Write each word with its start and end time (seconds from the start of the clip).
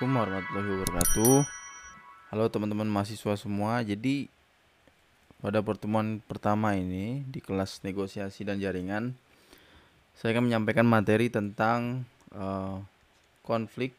Assalamualaikum 0.00 0.32
warahmatullahi 0.32 0.72
wabarakatuh. 0.80 1.36
Halo 2.32 2.44
teman-teman 2.48 2.88
mahasiswa 2.88 3.36
semua. 3.36 3.84
Jadi 3.84 4.32
pada 5.44 5.60
pertemuan 5.60 6.24
pertama 6.24 6.72
ini 6.72 7.20
di 7.28 7.36
kelas 7.36 7.84
negosiasi 7.84 8.48
dan 8.48 8.56
jaringan, 8.64 9.12
saya 10.16 10.32
akan 10.32 10.48
menyampaikan 10.48 10.88
materi 10.88 11.28
tentang 11.28 12.08
uh, 12.32 12.80
konflik 13.44 13.92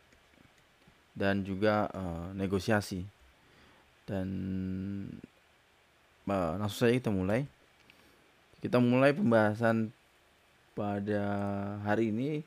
dan 1.13 1.45
juga 1.45 1.85
uh, 1.93 2.33
negosiasi. 2.33 3.05
Dan 4.09 4.25
uh, 6.25 6.57
langsung 6.57 6.89
saja 6.89 6.97
kita 6.97 7.13
mulai. 7.13 7.45
Kita 8.57 8.81
mulai 8.81 9.13
pembahasan 9.13 9.93
pada 10.73 11.21
hari 11.85 12.09
ini 12.09 12.41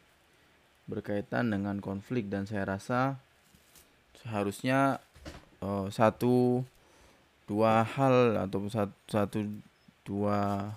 berkaitan 0.90 1.54
dengan 1.54 1.78
konflik 1.78 2.26
dan 2.26 2.50
saya 2.50 2.66
rasa 2.66 3.22
seharusnya 4.24 4.98
uh, 5.60 5.86
satu 5.92 6.64
dua 7.44 7.84
hal 7.84 8.40
atau 8.40 8.64
satu, 8.72 8.96
satu 9.06 9.38
dua 10.08 10.72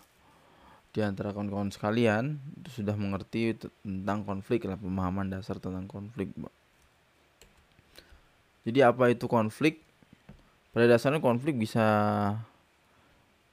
di 0.92 1.00
antara 1.00 1.32
kawan-kawan 1.32 1.72
sekalian 1.72 2.42
sudah 2.68 2.98
mengerti 3.00 3.56
tentang 3.86 4.28
konflik 4.28 4.68
lah 4.68 4.76
pemahaman 4.76 5.32
dasar 5.32 5.62
tentang 5.62 5.86
konflik. 5.88 6.34
Jadi 8.68 8.84
apa 8.84 9.14
itu 9.14 9.30
konflik? 9.32 9.80
Pada 10.76 10.90
dasarnya 10.92 11.24
konflik 11.24 11.56
bisa 11.56 11.88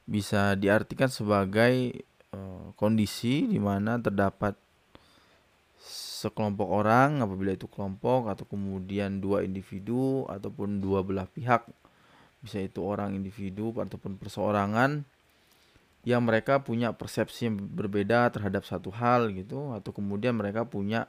bisa 0.04 0.58
diartikan 0.58 1.08
sebagai 1.08 2.04
uh, 2.34 2.74
kondisi 2.76 3.46
di 3.48 3.60
mana 3.60 3.96
terdapat 3.96 4.56
sekelompok 5.84 6.64
orang 6.64 7.20
apabila 7.20 7.52
itu 7.52 7.68
kelompok 7.68 8.32
atau 8.32 8.48
kemudian 8.48 9.20
dua 9.20 9.44
individu 9.44 10.24
ataupun 10.32 10.80
dua 10.80 11.04
belah 11.04 11.28
pihak 11.28 11.68
bisa 12.40 12.60
itu 12.60 12.80
orang 12.80 13.12
individu 13.12 13.72
ataupun 13.76 14.16
perseorangan 14.16 15.04
yang 16.04 16.20
mereka 16.24 16.60
punya 16.60 16.92
persepsi 16.92 17.48
yang 17.48 17.56
berbeda 17.56 18.28
terhadap 18.32 18.64
satu 18.68 18.92
hal 18.92 19.32
gitu 19.32 19.72
atau 19.72 19.92
kemudian 19.92 20.36
mereka 20.36 20.68
punya 20.68 21.08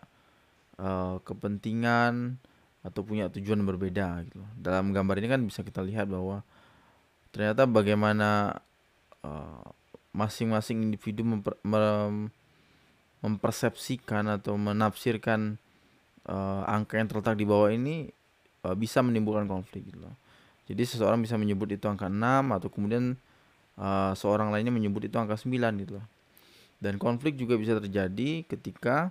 uh, 0.79 1.19
kepentingan 1.23 2.39
atau 2.83 3.01
punya 3.03 3.27
tujuan 3.27 3.59
berbeda 3.67 4.23
gitu. 4.27 4.39
Dalam 4.55 4.95
gambar 4.95 5.19
ini 5.19 5.27
kan 5.27 5.41
bisa 5.43 5.65
kita 5.65 5.83
lihat 5.83 6.05
bahwa 6.07 6.45
ternyata 7.33 7.65
bagaimana 7.65 8.61
eh, 9.25 9.67
masing-masing 10.13 10.79
uh, 10.79 10.85
individu 10.85 11.25
memper, 11.25 11.57
mem, 11.65 12.29
mempersepsikan 13.25 14.29
atau 14.29 14.53
menafsirkan 14.53 15.57
uh, 16.29 16.61
angka 16.69 17.01
yang 17.01 17.09
terletak 17.09 17.33
di 17.33 17.45
bawah 17.49 17.73
ini 17.73 18.13
uh, 18.61 18.77
bisa 18.77 19.01
menimbulkan 19.01 19.49
konflik 19.49 19.89
gitu 19.89 20.05
loh. 20.05 20.13
Jadi 20.69 20.81
seseorang 20.85 21.21
bisa 21.21 21.37
menyebut 21.37 21.73
itu 21.73 21.85
angka 21.89 22.05
6 22.05 22.21
atau 22.21 22.69
kemudian 22.69 23.17
uh, 23.81 24.13
seorang 24.13 24.53
lainnya 24.53 24.73
menyebut 24.73 25.09
itu 25.09 25.17
angka 25.17 25.41
9 25.41 25.49
gitu 25.81 25.97
loh. 25.97 26.05
Dan 26.77 27.01
konflik 27.01 27.33
juga 27.33 27.57
bisa 27.57 27.73
terjadi 27.81 28.45
ketika 28.45 29.09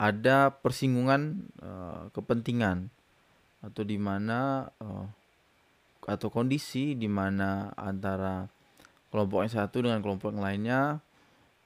ada 0.00 0.52
persinggungan 0.52 1.44
uh, 1.60 2.08
kepentingan 2.12 2.88
atau 3.64 3.82
di 3.84 3.96
mana 3.96 4.68
uh, 4.80 5.08
atau 6.06 6.28
kondisi 6.30 6.94
di 6.94 7.08
mana 7.10 7.72
antara 7.74 8.46
kelompok 9.10 9.48
yang 9.48 9.52
satu 9.52 9.76
dengan 9.82 10.04
kelompok 10.04 10.30
yang 10.36 10.44
lainnya 10.44 10.80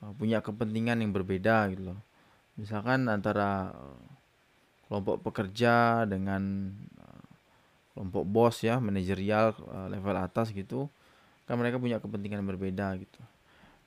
uh, 0.02 0.12
punya 0.16 0.44
kepentingan 0.44 1.00
yang 1.00 1.12
berbeda 1.12 1.70
gitu 1.72 1.94
loh. 1.94 2.00
Misalkan 2.56 3.08
antara 3.08 3.72
uh, 3.72 4.02
kelompok 4.88 5.22
pekerja 5.30 6.04
dengan 6.04 6.72
uh, 7.00 7.24
kelompok 7.94 8.24
bos 8.26 8.56
ya, 8.64 8.80
manajerial 8.80 9.54
level 9.92 10.16
atas 10.18 10.50
gitu, 10.50 10.88
kan 11.44 11.58
mereka 11.58 11.76
punya 11.76 11.98
kepentingan 11.98 12.40
yang 12.42 12.50
berbeda 12.50 12.86
gitu. 12.96 13.20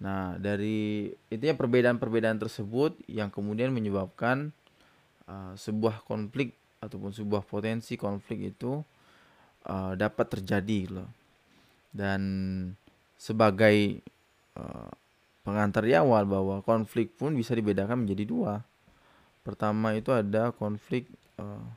Nah, 0.04 0.36
dari 0.36 1.08
itu 1.32 1.44
ya 1.44 1.56
perbedaan-perbedaan 1.56 2.36
tersebut 2.36 3.00
yang 3.08 3.32
kemudian 3.32 3.72
menyebabkan 3.72 4.52
uh, 5.32 5.56
sebuah 5.56 6.04
konflik 6.04 6.52
ataupun 6.84 7.16
sebuah 7.16 7.48
potensi 7.48 7.96
konflik 7.96 8.52
itu 8.52 8.84
uh, 9.64 9.94
dapat 9.96 10.40
terjadi 10.40 10.78
gitu 10.84 10.94
loh. 11.00 11.10
Dan 11.94 12.22
sebagai 13.16 14.04
pengantar 15.44 15.84
di 15.84 15.94
awal 15.94 16.24
bahwa 16.24 16.64
konflik 16.64 17.14
pun 17.20 17.36
bisa 17.36 17.54
dibedakan 17.54 18.08
menjadi 18.08 18.24
dua. 18.24 18.54
Pertama 19.44 19.92
itu 19.94 20.16
ada 20.16 20.56
konflik 20.56 21.12
uh, 21.36 21.68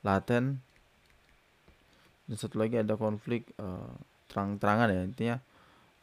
laten 0.00 0.64
dan 2.26 2.36
satu 2.36 2.58
lagi 2.58 2.80
ada 2.80 2.98
konflik 2.98 3.46
uh, 3.60 3.92
terang-terangan 4.26 4.90
ya 4.90 5.02
intinya 5.06 5.36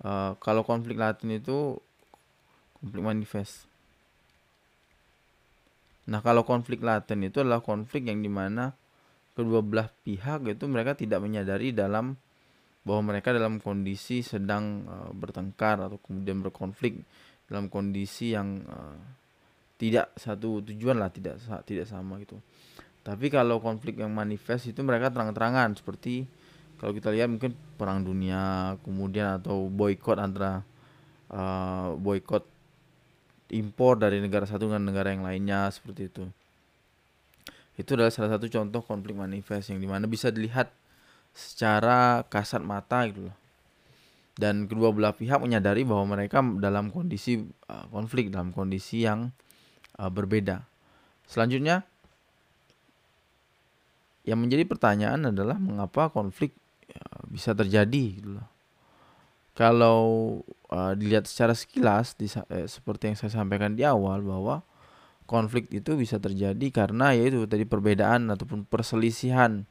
uh, 0.05 0.37
kalau 0.39 0.63
konflik 0.63 0.95
laten 0.95 1.33
itu 1.33 1.75
konflik 2.79 3.03
manifest. 3.03 3.67
Nah 6.07 6.19
kalau 6.23 6.47
konflik 6.47 6.79
laten 6.83 7.25
itu 7.27 7.43
adalah 7.43 7.59
konflik 7.59 8.07
yang 8.07 8.23
di 8.23 8.31
mana 8.31 8.75
kedua 9.33 9.65
belah 9.65 9.89
pihak 10.05 10.45
itu 10.45 10.63
mereka 10.69 10.93
tidak 10.93 11.19
menyadari 11.23 11.73
dalam 11.73 12.15
bahwa 12.83 13.15
mereka 13.15 13.31
dalam 13.31 13.63
kondisi 13.63 14.19
sedang 14.21 14.83
uh, 14.87 15.11
bertengkar 15.15 15.79
atau 15.79 15.97
kemudian 16.03 16.43
berkonflik 16.43 16.99
dalam 17.47 17.71
kondisi 17.71 18.35
yang 18.35 18.63
uh, 18.67 18.97
tidak 19.79 20.11
satu 20.19 20.63
tujuan 20.63 20.99
lah 20.99 21.11
tidak 21.11 21.39
tidak 21.67 21.87
sama 21.87 22.19
gitu. 22.23 22.39
Tapi 23.03 23.27
kalau 23.27 23.59
konflik 23.59 23.99
yang 23.99 24.15
manifest 24.15 24.71
itu 24.71 24.79
mereka 24.79 25.11
terang-terangan 25.11 25.75
seperti 25.75 26.23
kalau 26.79 26.95
kita 26.95 27.11
lihat 27.11 27.31
mungkin 27.31 27.55
perang 27.75 28.03
dunia 28.03 28.75
kemudian 28.83 29.39
atau 29.39 29.67
boykot 29.67 30.19
antara 30.19 30.63
uh, 31.31 31.95
boykot 31.99 32.43
impor 33.55 33.99
dari 33.99 34.23
negara 34.23 34.47
satu 34.47 34.67
dengan 34.71 34.91
negara 34.91 35.11
yang 35.11 35.23
lainnya 35.23 35.71
seperti 35.71 36.11
itu. 36.11 36.23
Itu 37.79 37.95
adalah 37.97 38.11
salah 38.11 38.35
satu 38.37 38.47
contoh 38.51 38.83
konflik 38.83 39.15
manifest 39.15 39.71
yang 39.71 39.79
di 39.79 39.87
mana 39.87 40.05
bisa 40.07 40.29
dilihat 40.29 40.71
secara 41.33 42.23
kasat 42.29 42.61
mata 42.61 43.03
gitu 43.09 43.29
loh. 43.29 43.37
Dan 44.33 44.65
kedua 44.65 44.89
belah 44.89 45.13
pihak 45.13 45.37
menyadari 45.37 45.85
bahwa 45.85 46.17
mereka 46.17 46.41
dalam 46.57 46.89
kondisi 46.89 47.45
uh, 47.69 47.85
konflik, 47.93 48.33
dalam 48.33 48.49
kondisi 48.49 49.05
yang 49.05 49.29
uh, 50.01 50.09
berbeda. 50.09 50.65
Selanjutnya 51.29 51.85
yang 54.23 54.39
menjadi 54.39 54.63
pertanyaan 54.65 55.29
adalah 55.29 55.59
mengapa 55.59 56.09
konflik 56.09 56.55
uh, 56.97 57.21
bisa 57.29 57.53
terjadi 57.53 58.03
gitu 58.17 58.29
loh. 58.41 58.47
Kalau 59.53 60.01
uh, 60.73 60.97
dilihat 60.97 61.29
secara 61.29 61.53
sekilas 61.53 62.17
di, 62.17 62.25
eh, 62.25 62.65
seperti 62.65 63.13
yang 63.13 63.17
saya 63.21 63.37
sampaikan 63.37 63.77
di 63.77 63.85
awal 63.85 64.25
bahwa 64.25 64.65
konflik 65.29 65.69
itu 65.69 65.93
bisa 65.93 66.17
terjadi 66.17 66.73
karena 66.73 67.13
yaitu 67.13 67.45
tadi 67.45 67.61
perbedaan 67.61 68.33
ataupun 68.33 68.65
perselisihan 68.65 69.69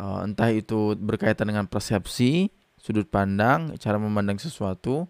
uh, 0.00 0.26
entah 0.26 0.50
itu 0.50 0.98
berkaitan 0.98 1.50
dengan 1.50 1.66
persepsi, 1.70 2.50
sudut 2.78 3.06
pandang, 3.06 3.74
cara 3.78 3.98
memandang 3.98 4.38
sesuatu, 4.38 5.06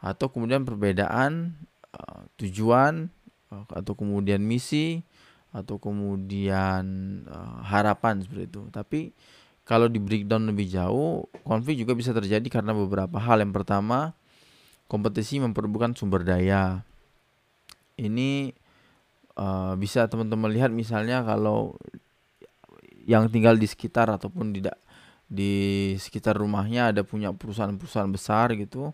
atau 0.00 0.26
kemudian 0.32 0.64
perbedaan 0.64 1.54
uh, 1.94 2.24
tujuan 2.40 3.12
uh, 3.52 3.64
atau 3.70 3.92
kemudian 3.94 4.40
misi 4.42 5.04
atau 5.50 5.82
kemudian 5.82 6.86
harapan 7.66 8.22
seperti 8.22 8.54
itu. 8.54 8.62
Tapi 8.70 9.10
kalau 9.66 9.90
di 9.90 9.98
breakdown 9.98 10.46
lebih 10.46 10.70
jauh, 10.70 11.26
konflik 11.42 11.74
juga 11.74 11.98
bisa 11.98 12.14
terjadi 12.14 12.46
karena 12.46 12.70
beberapa 12.70 13.18
hal. 13.18 13.42
Yang 13.42 13.58
pertama, 13.58 14.14
kompetisi 14.86 15.42
memperebutkan 15.42 15.98
sumber 15.98 16.22
daya. 16.22 16.86
Ini 17.98 18.54
bisa 19.74 20.06
teman-teman 20.06 20.54
lihat 20.54 20.70
misalnya 20.70 21.26
kalau 21.26 21.74
yang 23.06 23.28
tinggal 23.32 23.56
di 23.56 23.66
sekitar 23.68 24.10
ataupun 24.12 24.52
tidak 24.56 24.76
di 25.30 25.94
sekitar 25.96 26.34
rumahnya 26.34 26.90
ada 26.90 27.06
punya 27.06 27.30
perusahaan-perusahaan 27.30 28.10
besar 28.10 28.50
gitu 28.58 28.90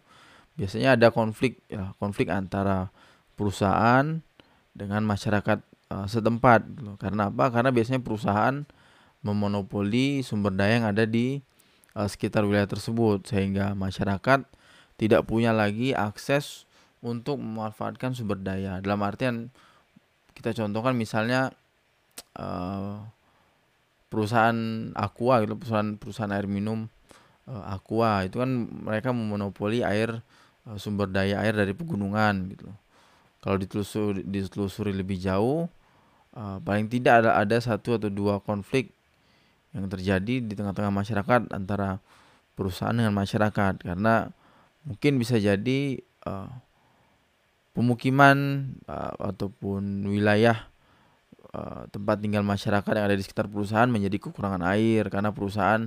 biasanya 0.57 0.97
ada 0.97 1.09
konflik 1.09 1.65
ya 1.73 1.97
konflik 1.97 2.29
antara 2.29 2.93
perusahaan 3.37 4.21
dengan 4.77 5.05
masyarakat 5.09 5.65
uh, 5.89 6.05
setempat 6.05 6.65
gitu. 6.69 6.93
karena 7.01 7.33
apa 7.33 7.49
karena 7.49 7.73
biasanya 7.73 8.05
perusahaan 8.05 8.69
memonopoli 9.25 10.21
sumber 10.21 10.53
daya 10.53 10.81
yang 10.81 10.89
ada 10.89 11.09
di 11.09 11.41
uh, 11.97 12.09
sekitar 12.09 12.45
wilayah 12.45 12.69
tersebut 12.69 13.25
sehingga 13.25 13.73
masyarakat 13.73 14.45
tidak 15.01 15.21
punya 15.25 15.57
lagi 15.57 15.97
akses 15.97 16.69
untuk 17.01 17.41
memanfaatkan 17.41 18.13
sumber 18.13 18.41
daya 18.41 18.81
dalam 18.85 19.01
artian 19.05 19.49
kita 20.37 20.53
contohkan 20.53 20.93
misalnya 20.93 21.53
uh, 22.37 23.01
perusahaan 24.17 24.57
Aqua 24.97 25.45
gitu 25.45 25.61
perusahaan 25.61 26.01
perusahaan 26.01 26.33
air 26.33 26.49
minum 26.49 26.89
uh, 27.45 27.65
Aqua. 27.69 28.25
Itu 28.25 28.41
kan 28.41 28.49
mereka 28.65 29.13
memonopoli 29.13 29.85
air 29.85 30.25
uh, 30.65 30.81
sumber 30.81 31.13
daya 31.13 31.45
air 31.45 31.53
dari 31.53 31.77
pegunungan 31.77 32.57
gitu. 32.57 32.73
Kalau 33.45 33.61
ditelusuri, 33.61 34.25
ditelusuri 34.25 34.97
lebih 34.97 35.21
jauh 35.21 35.69
uh, 36.33 36.57
paling 36.65 36.89
tidak 36.89 37.21
ada 37.21 37.37
ada 37.37 37.61
satu 37.61 38.01
atau 38.01 38.09
dua 38.09 38.41
konflik 38.41 38.97
yang 39.77 39.93
terjadi 39.93 40.41
di 40.41 40.53
tengah-tengah 40.57 40.89
masyarakat 40.89 41.53
antara 41.53 42.01
perusahaan 42.57 42.97
dengan 42.97 43.13
masyarakat. 43.13 43.85
Karena 43.85 44.33
mungkin 44.89 45.21
bisa 45.21 45.37
jadi 45.37 46.01
uh, 46.25 46.49
pemukiman 47.77 48.73
uh, 48.89 49.37
ataupun 49.37 50.09
wilayah 50.09 50.73
uh, 51.53 51.87
tempat 51.91 52.19
tinggal 52.23 52.43
masyarakat 52.47 52.93
yang 52.97 53.07
ada 53.07 53.17
di 53.19 53.25
sekitar 53.25 53.47
perusahaan 53.47 53.87
menjadi 53.87 54.19
kekurangan 54.19 54.63
air 54.75 55.07
karena 55.13 55.31
perusahaan 55.31 55.87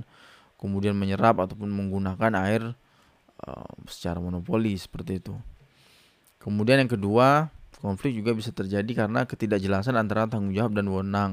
kemudian 0.60 0.92
menyerap 0.92 1.40
ataupun 1.40 1.68
menggunakan 1.68 2.32
air 2.44 2.62
uh, 3.44 3.72
secara 3.88 4.20
monopoli 4.20 4.76
seperti 4.76 5.20
itu. 5.20 5.34
Kemudian 6.40 6.80
yang 6.80 6.88
kedua, 6.88 7.52
konflik 7.80 8.16
juga 8.16 8.32
bisa 8.32 8.52
terjadi 8.52 9.04
karena 9.04 9.24
ketidakjelasan 9.24 9.96
antara 9.96 10.28
tanggung 10.28 10.52
jawab 10.52 10.76
dan 10.76 10.88
wewenang. 10.88 11.32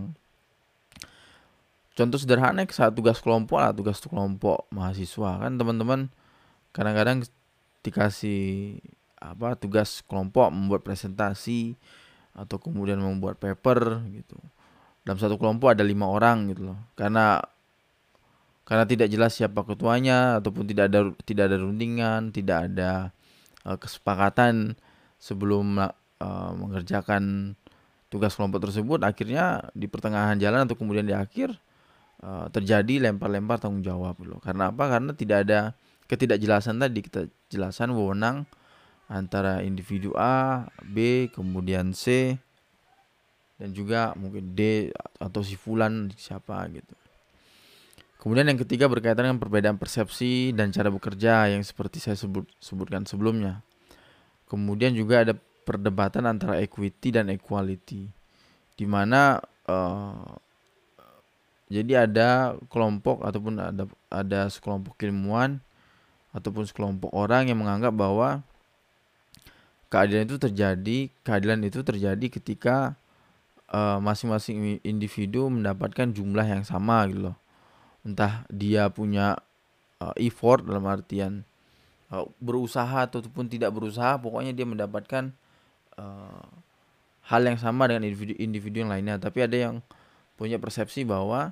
Contoh 1.98 2.20
sederhana 2.22 2.62
saat 2.70 2.94
tugas 2.94 3.18
kelompok 3.20 3.58
lah, 3.58 3.74
tugas 3.74 3.98
kelompok 4.04 4.70
mahasiswa 4.70 5.42
kan 5.42 5.58
teman-teman 5.58 6.14
kadang-kadang 6.70 7.26
dikasih 7.82 8.78
apa 9.18 9.58
tugas 9.58 10.06
kelompok 10.06 10.54
membuat 10.54 10.86
presentasi 10.86 11.74
atau 12.38 12.62
kemudian 12.62 13.02
membuat 13.02 13.42
paper 13.42 14.06
gitu. 14.14 14.38
Dalam 15.02 15.18
satu 15.18 15.42
kelompok 15.42 15.74
ada 15.74 15.82
lima 15.82 16.06
orang 16.06 16.54
gitu 16.54 16.72
loh. 16.72 16.80
Karena 16.94 17.42
karena 18.68 18.84
tidak 18.86 19.08
jelas 19.10 19.34
siapa 19.34 19.64
ketuanya 19.66 20.38
ataupun 20.38 20.70
tidak 20.70 20.94
ada 20.94 21.00
tidak 21.26 21.44
ada 21.50 21.58
rundingan, 21.58 22.30
tidak 22.30 22.70
ada 22.70 23.10
uh, 23.66 23.80
kesepakatan 23.80 24.78
sebelum 25.18 25.82
uh, 25.82 26.52
mengerjakan 26.54 27.56
tugas 28.08 28.38
kelompok 28.38 28.70
tersebut 28.70 29.04
akhirnya 29.04 29.68
di 29.76 29.90
pertengahan 29.90 30.40
jalan 30.40 30.64
atau 30.64 30.80
kemudian 30.80 31.04
di 31.04 31.16
akhir 31.16 31.58
uh, 32.24 32.48
terjadi 32.54 33.10
lempar-lempar 33.10 33.58
tanggung 33.58 33.84
jawab 33.84 34.20
loh. 34.24 34.40
Karena 34.44 34.70
apa? 34.70 34.84
Karena 34.88 35.12
tidak 35.18 35.48
ada 35.48 35.60
ketidakjelasan 36.08 36.80
tadi, 36.80 37.00
kita 37.04 37.28
jelasan 37.52 37.96
wewenang 37.96 38.48
antara 39.08 39.64
individu 39.64 40.12
A, 40.20 40.68
B, 40.84 41.28
kemudian 41.32 41.96
C 41.96 42.36
dan 43.58 43.74
juga 43.74 44.14
mungkin 44.14 44.54
D 44.54 44.94
atau 45.18 45.42
si 45.42 45.58
fulan 45.58 46.14
siapa 46.14 46.62
gitu. 46.70 46.94
Kemudian 48.22 48.46
yang 48.50 48.60
ketiga 48.60 48.86
berkaitan 48.92 49.30
dengan 49.30 49.42
perbedaan 49.42 49.80
persepsi 49.80 50.52
dan 50.52 50.70
cara 50.70 50.92
bekerja 50.92 51.50
yang 51.50 51.64
seperti 51.64 52.04
saya 52.04 52.18
sebut 52.20 52.46
sebutkan 52.60 53.08
sebelumnya. 53.08 53.64
Kemudian 54.50 54.94
juga 54.94 55.24
ada 55.24 55.34
perdebatan 55.68 56.28
antara 56.28 56.60
equity 56.60 57.12
dan 57.12 57.28
equality, 57.32 58.08
di 58.76 58.86
mana 58.88 59.42
uh, 59.68 60.28
jadi 61.68 62.08
ada 62.08 62.56
kelompok 62.72 63.28
ataupun 63.28 63.60
ada 63.60 63.84
ada 64.08 64.48
sekelompok 64.48 64.96
ilmuwan 65.04 65.60
ataupun 66.32 66.64
sekelompok 66.64 67.12
orang 67.12 67.52
yang 67.52 67.60
menganggap 67.60 67.92
bahwa 67.92 68.44
keadilan 69.88 70.28
itu 70.28 70.38
terjadi, 70.40 70.98
keadilan 71.24 71.60
itu 71.64 71.80
terjadi 71.84 72.26
ketika 72.28 72.96
uh, 73.72 74.00
masing-masing 74.04 74.80
individu 74.84 75.48
mendapatkan 75.48 76.12
jumlah 76.12 76.44
yang 76.44 76.64
sama 76.68 77.08
gitu 77.08 77.32
loh. 77.32 77.38
Entah 78.04 78.48
dia 78.52 78.88
punya 78.92 79.40
uh, 80.00 80.16
effort 80.20 80.64
dalam 80.64 80.84
artian 80.88 81.44
uh, 82.12 82.28
berusaha 82.40 83.08
ataupun 83.08 83.48
tidak 83.48 83.72
berusaha, 83.76 84.20
pokoknya 84.20 84.56
dia 84.56 84.68
mendapatkan 84.68 85.32
uh, 86.00 86.48
hal 87.28 87.42
yang 87.44 87.60
sama 87.60 87.92
dengan 87.92 88.08
individu-individu 88.08 88.88
yang 88.88 88.92
lainnya. 88.92 89.20
Tapi 89.20 89.44
ada 89.44 89.58
yang 89.58 89.76
punya 90.40 90.60
persepsi 90.60 91.04
bahwa 91.04 91.52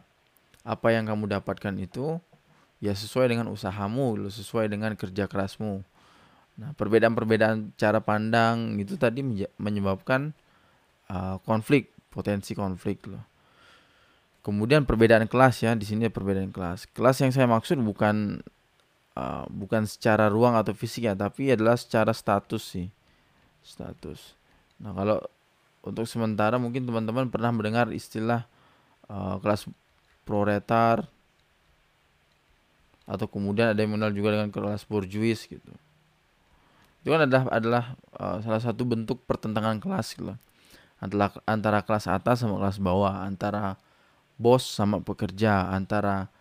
apa 0.66 0.88
yang 0.92 1.06
kamu 1.06 1.30
dapatkan 1.40 1.76
itu 1.78 2.18
ya 2.80 2.96
sesuai 2.96 3.32
dengan 3.32 3.48
usahamu, 3.52 4.16
sesuai 4.28 4.72
dengan 4.72 4.96
kerja 4.96 5.28
kerasmu. 5.28 5.84
Nah, 6.56 6.72
perbedaan-perbedaan 6.72 7.76
cara 7.76 8.00
pandang 8.00 8.80
itu 8.80 8.96
tadi 8.96 9.20
menyebabkan 9.60 10.32
uh, 11.12 11.36
konflik, 11.44 11.92
potensi 12.08 12.56
konflik 12.56 13.04
loh. 13.12 13.24
Kemudian 14.40 14.88
perbedaan 14.88 15.28
kelas 15.28 15.68
ya, 15.68 15.76
di 15.76 15.84
sini 15.84 16.08
perbedaan 16.08 16.56
kelas. 16.56 16.88
Kelas 16.96 17.20
yang 17.20 17.36
saya 17.36 17.50
maksud 17.50 17.76
bukan 17.84 18.40
uh, 19.20 19.44
bukan 19.52 19.84
secara 19.84 20.32
ruang 20.32 20.56
atau 20.56 20.72
fisik 20.72 21.12
ya, 21.12 21.14
tapi 21.18 21.52
adalah 21.52 21.76
secara 21.76 22.16
status 22.16 22.64
sih. 22.64 22.88
Status. 23.60 24.40
Nah, 24.80 24.96
kalau 24.96 25.20
untuk 25.84 26.08
sementara 26.08 26.56
mungkin 26.56 26.88
teman-teman 26.88 27.28
pernah 27.28 27.52
mendengar 27.52 27.92
istilah 27.92 28.48
uh, 29.12 29.42
kelas 29.44 29.68
proletar 30.24 31.04
atau 33.06 33.28
kemudian 33.30 33.76
ada 33.76 33.78
yang 33.78 33.94
mengenal 33.94 34.14
juga 34.16 34.34
dengan 34.34 34.50
kelas 34.50 34.82
borjuis 34.90 35.46
gitu 35.46 35.70
itu 37.06 37.14
kan 37.14 37.30
adalah 37.30 37.44
adalah 37.54 37.86
uh, 38.18 38.42
salah 38.42 38.58
satu 38.58 38.82
bentuk 38.82 39.30
pertentangan 39.30 39.78
kelas 39.78 40.18
gitu 40.18 40.34
antara 40.98 41.30
antara 41.46 41.80
kelas 41.86 42.10
atas 42.10 42.42
sama 42.42 42.58
kelas 42.58 42.82
bawah 42.82 43.22
antara 43.22 43.78
bos 44.42 44.66
sama 44.66 44.98
pekerja 45.06 45.70
antara 45.70 46.34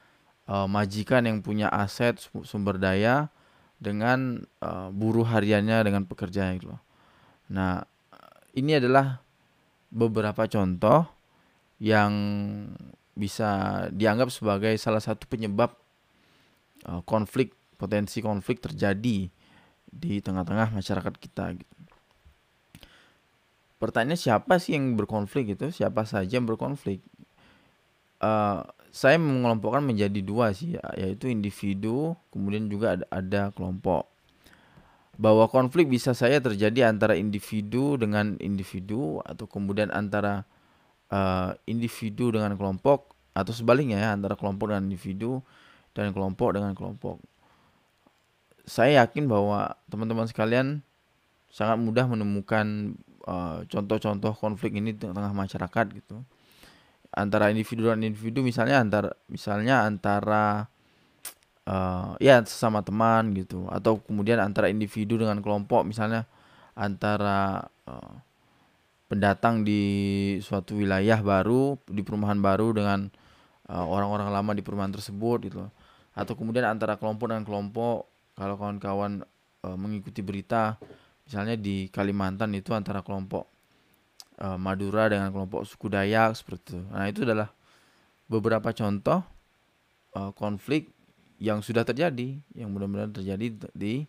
uh, 0.49 0.65
majikan 0.65 1.29
yang 1.29 1.45
punya 1.45 1.69
aset 1.69 2.17
sumber 2.49 2.81
daya 2.81 3.29
dengan 3.77 4.41
uh, 4.65 4.89
buruh 4.89 5.29
hariannya 5.29 5.85
dengan 5.85 6.09
pekerja 6.09 6.49
gitu 6.57 6.73
loh. 6.73 6.81
Nah, 7.53 7.85
ini 8.57 8.81
adalah 8.81 9.21
beberapa 9.93 10.49
contoh 10.49 11.05
yang 11.77 12.15
bisa 13.13 13.85
dianggap 13.93 14.33
sebagai 14.33 14.73
salah 14.81 15.05
satu 15.05 15.29
penyebab 15.29 15.77
uh, 16.89 17.05
konflik 17.05 17.53
potensi 17.77 18.25
konflik 18.25 18.65
terjadi 18.65 19.29
di 19.95 20.19
tengah-tengah 20.19 20.75
masyarakat 20.75 21.15
kita 21.15 21.55
gitu. 21.55 21.75
Pertanyaan 23.79 24.19
siapa 24.19 24.57
sih 24.59 24.75
yang 24.75 24.97
berkonflik 24.97 25.55
itu? 25.55 25.69
Siapa 25.71 26.09
saja 26.09 26.41
yang 26.41 26.49
berkonflik? 26.49 27.05
Uh, 28.23 28.65
saya 28.95 29.19
mengelompokkan 29.19 29.83
menjadi 29.83 30.23
dua 30.25 30.55
sih, 30.55 30.79
yaitu 30.95 31.29
individu, 31.29 32.15
kemudian 32.31 32.71
juga 32.71 32.97
ada, 32.97 33.07
ada 33.11 33.43
kelompok. 33.53 34.09
Bahwa 35.21 35.47
konflik 35.51 35.91
bisa 35.91 36.15
saya 36.15 36.41
terjadi 36.41 36.91
antara 36.91 37.19
individu 37.19 37.99
dengan 38.01 38.39
individu 38.39 39.21
atau 39.23 39.47
kemudian 39.51 39.91
antara 39.91 40.47
uh, 41.11 41.53
individu 41.67 42.33
dengan 42.33 42.55
kelompok 42.55 43.15
atau 43.35 43.51
sebaliknya 43.51 43.99
ya 43.99 44.09
antara 44.15 44.39
kelompok 44.39 44.71
dengan 44.71 44.87
individu 44.87 45.43
dan 45.93 46.15
kelompok 46.15 46.55
dengan 46.55 46.73
kelompok. 46.73 47.19
Saya 48.65 49.05
yakin 49.05 49.29
bahwa 49.29 49.77
teman-teman 49.93 50.25
sekalian 50.25 50.81
sangat 51.55 51.79
mudah 51.79 52.11
menemukan 52.11 52.99
eh, 53.29 53.59
contoh-contoh 53.71 54.33
uh, 54.35 54.39
konflik 54.39 54.75
ini 54.75 54.97
di 54.97 55.07
tengah 55.07 55.31
masyarakat 55.31 55.87
gitu. 55.95 56.25
Antara 57.15 57.55
individu 57.55 57.87
dan 57.87 58.03
individu 58.03 58.43
misalnya 58.43 58.83
antara 58.83 59.15
misalnya 59.31 59.87
antara 59.87 60.67
uh, 61.69 62.19
ya 62.19 62.43
sesama 62.43 62.83
teman 62.83 63.31
gitu 63.39 63.71
atau 63.71 64.03
kemudian 64.03 64.43
antara 64.43 64.67
individu 64.67 65.15
dengan 65.15 65.39
kelompok 65.39 65.87
misalnya 65.87 66.27
antara 66.75 67.71
uh, 67.87 68.19
pendatang 69.07 69.63
di 69.63 69.83
suatu 70.43 70.75
wilayah 70.75 71.23
baru 71.23 71.79
di 71.87 72.03
perumahan 72.03 72.43
baru 72.43 72.75
dengan 72.75 73.07
orang-orang 73.71 74.29
uh, 74.29 74.35
lama 74.35 74.53
di 74.53 74.67
perumahan 74.67 74.91
tersebut 74.91 75.39
gitu 75.47 75.71
atau 76.15 76.35
kemudian 76.35 76.67
antara 76.67 76.99
kelompok 76.99 77.31
dengan 77.31 77.47
kelompok 77.47 78.14
kalau 78.35 78.59
kawan-kawan 78.59 79.23
e, 79.63 79.69
mengikuti 79.79 80.21
berita 80.21 80.79
misalnya 81.25 81.57
di 81.57 81.89
Kalimantan 81.89 82.53
itu 82.53 82.75
antara 82.75 83.01
kelompok 83.01 83.49
e, 84.37 84.47
Madura 84.59 85.09
dengan 85.09 85.31
kelompok 85.31 85.65
suku 85.65 85.89
Dayak 85.89 86.37
seperti 86.37 86.77
itu. 86.77 86.81
Nah, 86.91 87.07
itu 87.09 87.23
adalah 87.23 87.49
beberapa 88.27 88.75
contoh 88.75 89.23
e, 90.13 90.21
konflik 90.35 90.91
yang 91.43 91.63
sudah 91.63 91.83
terjadi, 91.83 92.39
yang 92.55 92.71
mudah-mudahan 92.71 93.15
terjadi 93.15 93.71
di 93.75 94.07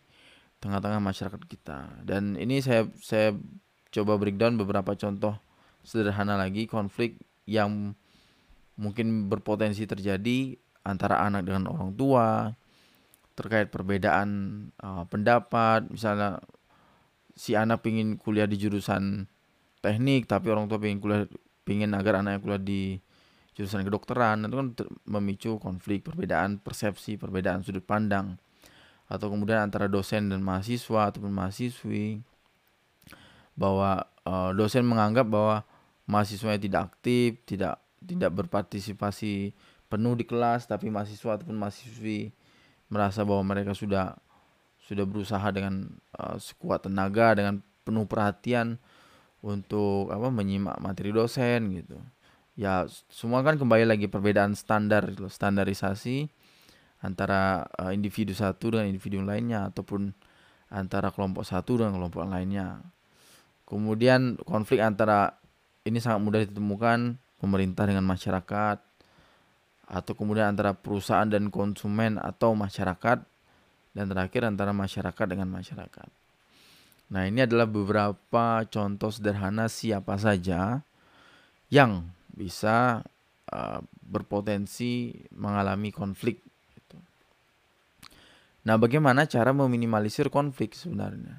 tengah-tengah 0.62 1.02
masyarakat 1.02 1.42
kita. 1.46 1.78
Dan 2.02 2.34
ini 2.38 2.62
saya 2.62 2.86
saya 3.02 3.34
coba 3.92 4.18
breakdown 4.18 4.58
beberapa 4.58 4.92
contoh 4.98 5.38
sederhana 5.86 6.34
lagi 6.34 6.66
konflik 6.66 7.22
yang 7.46 7.94
mungkin 8.76 9.30
berpotensi 9.30 9.86
terjadi 9.88 10.58
antara 10.84 11.22
anak 11.24 11.48
dengan 11.48 11.72
orang 11.72 11.90
tua 11.96 12.52
terkait 13.36 13.68
perbedaan 13.68 14.28
uh, 14.80 15.04
pendapat. 15.06 15.86
Misalnya 15.92 16.40
si 17.36 17.52
anak 17.52 17.84
pingin 17.84 18.16
kuliah 18.16 18.48
di 18.48 18.56
jurusan 18.56 19.28
teknik 19.84 20.24
tapi 20.26 20.48
orang 20.48 20.66
tua 20.66 20.80
pingin 20.80 20.98
kuliah 20.98 21.28
pingin 21.62 21.92
agar 21.92 22.24
anaknya 22.24 22.40
kuliah 22.40 22.62
di 22.62 22.82
jurusan 23.54 23.84
kedokteran. 23.84 24.48
Itu 24.48 24.56
kan 24.56 24.68
memicu 25.04 25.50
konflik 25.60 26.08
perbedaan 26.08 26.58
persepsi 26.58 27.20
perbedaan 27.20 27.60
sudut 27.62 27.84
pandang. 27.84 28.40
Atau 29.06 29.30
kemudian 29.30 29.62
antara 29.62 29.86
dosen 29.86 30.32
dan 30.32 30.42
mahasiswa 30.42 31.14
ataupun 31.14 31.30
mahasiswi 31.30 32.24
bahwa 33.54 34.02
uh, 34.26 34.50
dosen 34.50 34.82
menganggap 34.82 35.30
bahwa 35.30 35.62
mahasiswanya 36.10 36.58
tidak 36.58 36.80
aktif, 36.90 37.38
tidak 37.46 37.78
tidak 38.02 38.30
berpartisipasi 38.34 39.54
penuh 39.86 40.14
di 40.18 40.26
kelas, 40.26 40.66
tapi 40.66 40.90
mahasiswa 40.90 41.38
ataupun 41.38 41.54
mahasiswi 41.54 42.34
merasa 42.90 43.26
bahwa 43.26 43.42
mereka 43.54 43.74
sudah 43.74 44.14
sudah 44.86 45.02
berusaha 45.02 45.46
dengan 45.50 45.90
uh, 46.14 46.38
sekuat 46.38 46.86
tenaga 46.86 47.34
dengan 47.34 47.58
penuh 47.82 48.06
perhatian 48.06 48.78
untuk 49.42 50.10
apa 50.14 50.30
menyimak 50.30 50.78
materi 50.78 51.10
dosen 51.10 51.74
gitu. 51.82 51.98
Ya 52.54 52.86
semua 53.10 53.42
kan 53.42 53.58
kembali 53.58 53.84
lagi 53.84 54.06
perbedaan 54.06 54.54
standar 54.54 55.10
standarisasi 55.12 56.30
antara 57.02 57.66
uh, 57.76 57.90
individu 57.90 58.32
satu 58.32 58.78
dengan 58.78 58.88
individu 58.88 59.20
lainnya 59.20 59.68
ataupun 59.68 60.14
antara 60.70 61.10
kelompok 61.10 61.46
satu 61.46 61.82
dengan 61.82 61.98
kelompok 61.98 62.26
lainnya. 62.26 62.82
Kemudian 63.66 64.38
konflik 64.46 64.78
antara 64.78 65.42
ini 65.82 65.98
sangat 65.98 66.22
mudah 66.22 66.40
ditemukan 66.46 67.18
pemerintah 67.42 67.86
dengan 67.90 68.06
masyarakat 68.06 68.78
atau 69.86 70.12
kemudian 70.18 70.54
antara 70.54 70.74
perusahaan 70.74 71.26
dan 71.26 71.48
konsumen 71.48 72.18
atau 72.18 72.58
masyarakat 72.58 73.22
dan 73.94 74.04
terakhir 74.10 74.42
antara 74.44 74.74
masyarakat 74.74 75.26
dengan 75.30 75.48
masyarakat. 75.48 76.08
Nah, 77.06 77.22
ini 77.30 77.46
adalah 77.46 77.70
beberapa 77.70 78.66
contoh 78.66 79.14
sederhana 79.14 79.70
siapa 79.70 80.18
saja 80.18 80.82
yang 81.70 82.10
bisa 82.34 83.06
uh, 83.54 83.80
berpotensi 84.02 85.14
mengalami 85.30 85.94
konflik 85.94 86.42
Nah, 88.66 88.74
bagaimana 88.74 89.30
cara 89.30 89.54
meminimalisir 89.54 90.26
konflik 90.26 90.74
sebenarnya? 90.74 91.38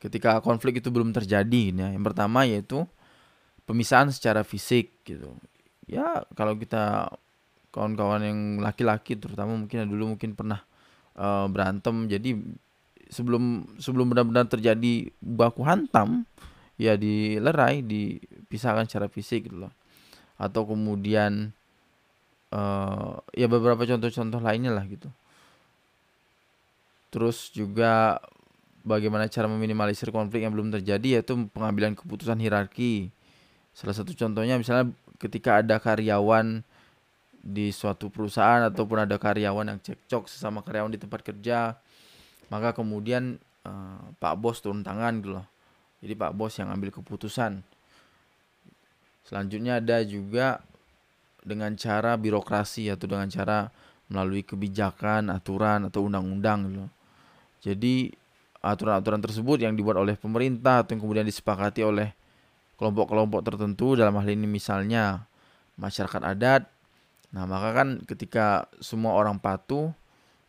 Ketika 0.00 0.40
konflik 0.40 0.80
itu 0.80 0.88
belum 0.88 1.12
terjadi, 1.12 1.68
ya. 1.68 1.92
Yang 1.92 2.04
pertama 2.08 2.48
yaitu 2.48 2.88
pemisahan 3.68 4.08
secara 4.08 4.40
fisik 4.40 4.88
gitu. 5.04 5.36
Ya, 5.84 6.24
kalau 6.32 6.56
kita 6.56 7.12
kawan-kawan 7.70 8.22
yang 8.22 8.40
laki-laki 8.58 9.14
terutama 9.14 9.54
mungkin 9.54 9.86
dulu 9.86 10.14
mungkin 10.14 10.34
pernah 10.34 10.62
uh, 11.14 11.46
berantem. 11.46 12.06
Jadi 12.10 12.36
sebelum 13.10 13.66
sebelum 13.78 14.14
benar-benar 14.14 14.46
terjadi 14.46 15.10
baku 15.18 15.66
hantam 15.66 16.26
ya 16.78 16.94
dilerai 16.94 17.82
dipisahkan 17.82 18.86
secara 18.86 19.06
fisik 19.06 19.50
gitu 19.50 19.66
loh. 19.66 19.72
Atau 20.40 20.66
kemudian 20.66 21.52
uh, 22.54 23.20
ya 23.34 23.46
beberapa 23.46 23.82
contoh-contoh 23.86 24.40
lainnya 24.42 24.74
lah 24.74 24.84
gitu. 24.86 25.10
Terus 27.10 27.50
juga 27.50 28.22
bagaimana 28.86 29.26
cara 29.26 29.50
meminimalisir 29.50 30.08
konflik 30.14 30.46
yang 30.46 30.54
belum 30.54 30.72
terjadi 30.72 31.20
yaitu 31.20 31.36
pengambilan 31.52 31.98
keputusan 31.98 32.38
hierarki. 32.38 33.10
Salah 33.74 33.94
satu 33.94 34.14
contohnya 34.14 34.56
misalnya 34.56 34.90
ketika 35.20 35.60
ada 35.60 35.76
karyawan 35.76 36.64
di 37.40 37.72
suatu 37.72 38.12
perusahaan 38.12 38.68
ataupun 38.68 39.08
ada 39.08 39.16
karyawan 39.16 39.72
yang 39.72 39.80
cekcok 39.80 40.28
sesama 40.28 40.60
karyawan 40.60 40.92
di 40.92 41.00
tempat 41.00 41.24
kerja, 41.24 41.76
maka 42.52 42.76
kemudian 42.76 43.40
uh, 43.64 44.12
Pak 44.20 44.34
Bos 44.36 44.60
turun 44.60 44.84
tangan 44.84 45.24
gitu 45.24 45.40
loh. 45.40 45.46
Jadi 46.04 46.14
Pak 46.16 46.32
Bos 46.36 46.52
yang 46.60 46.68
ambil 46.68 46.92
keputusan. 46.92 47.64
Selanjutnya 49.24 49.80
ada 49.80 50.04
juga 50.04 50.60
dengan 51.40 51.72
cara 51.76 52.20
birokrasi 52.20 52.92
atau 52.92 53.08
dengan 53.08 53.28
cara 53.32 53.72
melalui 54.10 54.42
kebijakan, 54.42 55.30
aturan 55.32 55.88
atau 55.88 56.04
undang-undang 56.04 56.60
gitu. 56.68 56.86
Jadi 57.70 58.10
aturan-aturan 58.60 59.22
tersebut 59.24 59.64
yang 59.64 59.72
dibuat 59.72 59.96
oleh 59.96 60.16
pemerintah 60.18 60.84
atau 60.84 60.92
yang 60.96 61.02
kemudian 61.04 61.24
disepakati 61.28 61.80
oleh 61.80 62.12
kelompok-kelompok 62.76 63.40
tertentu 63.44 63.96
dalam 63.96 64.16
hal 64.16 64.28
ini 64.28 64.48
misalnya 64.48 65.24
masyarakat 65.80 66.20
adat. 66.24 66.62
Nah, 67.30 67.46
maka 67.46 67.70
kan 67.70 67.88
ketika 68.02 68.66
semua 68.82 69.14
orang 69.14 69.38
patuh 69.38 69.94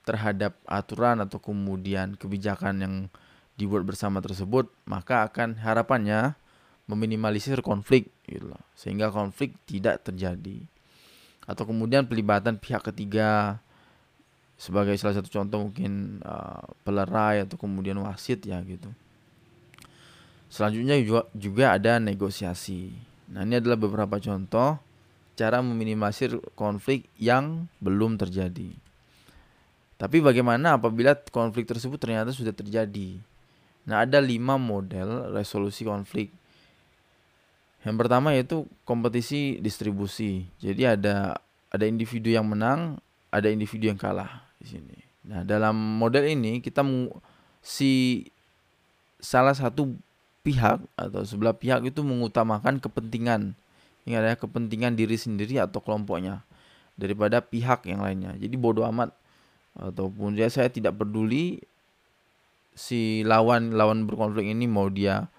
terhadap 0.02 0.58
aturan 0.66 1.22
atau 1.22 1.38
kemudian 1.38 2.18
kebijakan 2.18 2.76
yang 2.82 2.96
dibuat 3.54 3.86
bersama 3.86 4.18
tersebut, 4.18 4.74
maka 4.90 5.30
akan 5.30 5.62
harapannya 5.62 6.34
meminimalisir 6.90 7.62
konflik 7.62 8.10
gitu 8.26 8.50
loh, 8.50 8.64
sehingga 8.74 9.14
konflik 9.14 9.54
tidak 9.70 10.02
terjadi. 10.02 10.66
Atau 11.46 11.70
kemudian 11.70 12.10
pelibatan 12.10 12.58
pihak 12.58 12.82
ketiga 12.90 13.62
sebagai 14.58 14.98
salah 14.98 15.18
satu 15.18 15.30
contoh 15.30 15.70
mungkin 15.70 16.22
uh, 16.22 16.66
pelerai 16.86 17.46
atau 17.46 17.58
kemudian 17.58 17.98
wasit 18.02 18.46
ya 18.46 18.62
gitu. 18.66 18.90
Selanjutnya 20.52 21.00
juga, 21.02 21.22
juga 21.34 21.66
ada 21.78 21.98
negosiasi. 21.98 22.94
Nah 23.32 23.48
ini 23.48 23.58
adalah 23.58 23.80
beberapa 23.80 24.20
contoh 24.20 24.91
cara 25.42 25.58
meminimalisir 25.66 26.38
konflik 26.54 27.10
yang 27.18 27.66
belum 27.82 28.22
terjadi. 28.22 28.78
Tapi 29.98 30.18
bagaimana 30.22 30.78
apabila 30.78 31.18
konflik 31.34 31.66
tersebut 31.66 31.98
ternyata 31.98 32.30
sudah 32.30 32.54
terjadi? 32.54 33.18
Nah 33.90 34.06
ada 34.06 34.22
lima 34.22 34.62
model 34.62 35.34
resolusi 35.34 35.82
konflik. 35.82 36.30
Yang 37.82 37.96
pertama 37.98 38.38
yaitu 38.38 38.70
kompetisi 38.86 39.58
distribusi. 39.58 40.46
Jadi 40.62 40.86
ada 40.86 41.42
ada 41.74 41.86
individu 41.90 42.30
yang 42.30 42.46
menang, 42.46 43.02
ada 43.34 43.50
individu 43.50 43.90
yang 43.90 43.98
kalah 43.98 44.46
di 44.62 44.78
sini. 44.78 44.98
Nah, 45.22 45.46
dalam 45.46 45.74
model 45.78 46.28
ini 46.28 46.60
kita 46.60 46.82
si 47.62 48.26
salah 49.22 49.54
satu 49.54 49.94
pihak 50.42 50.82
atau 50.98 51.22
sebelah 51.22 51.54
pihak 51.54 51.86
itu 51.86 52.02
mengutamakan 52.02 52.82
kepentingan 52.82 53.54
ini 54.06 54.18
adalah 54.18 54.38
kepentingan 54.38 54.98
diri 54.98 55.18
sendiri 55.18 55.62
atau 55.62 55.78
kelompoknya 55.82 56.42
daripada 56.98 57.42
pihak 57.42 57.86
yang 57.86 58.02
lainnya. 58.02 58.34
Jadi 58.38 58.56
bodoh 58.58 58.86
amat. 58.90 59.14
Ataupun 59.72 60.36
ya 60.36 60.52
saya 60.52 60.68
tidak 60.68 61.00
peduli 61.00 61.64
si 62.76 63.24
lawan 63.24 63.72
lawan 63.72 64.04
berkonflik 64.04 64.52
ini 64.52 64.68
mau 64.68 64.92
dia 64.92 65.32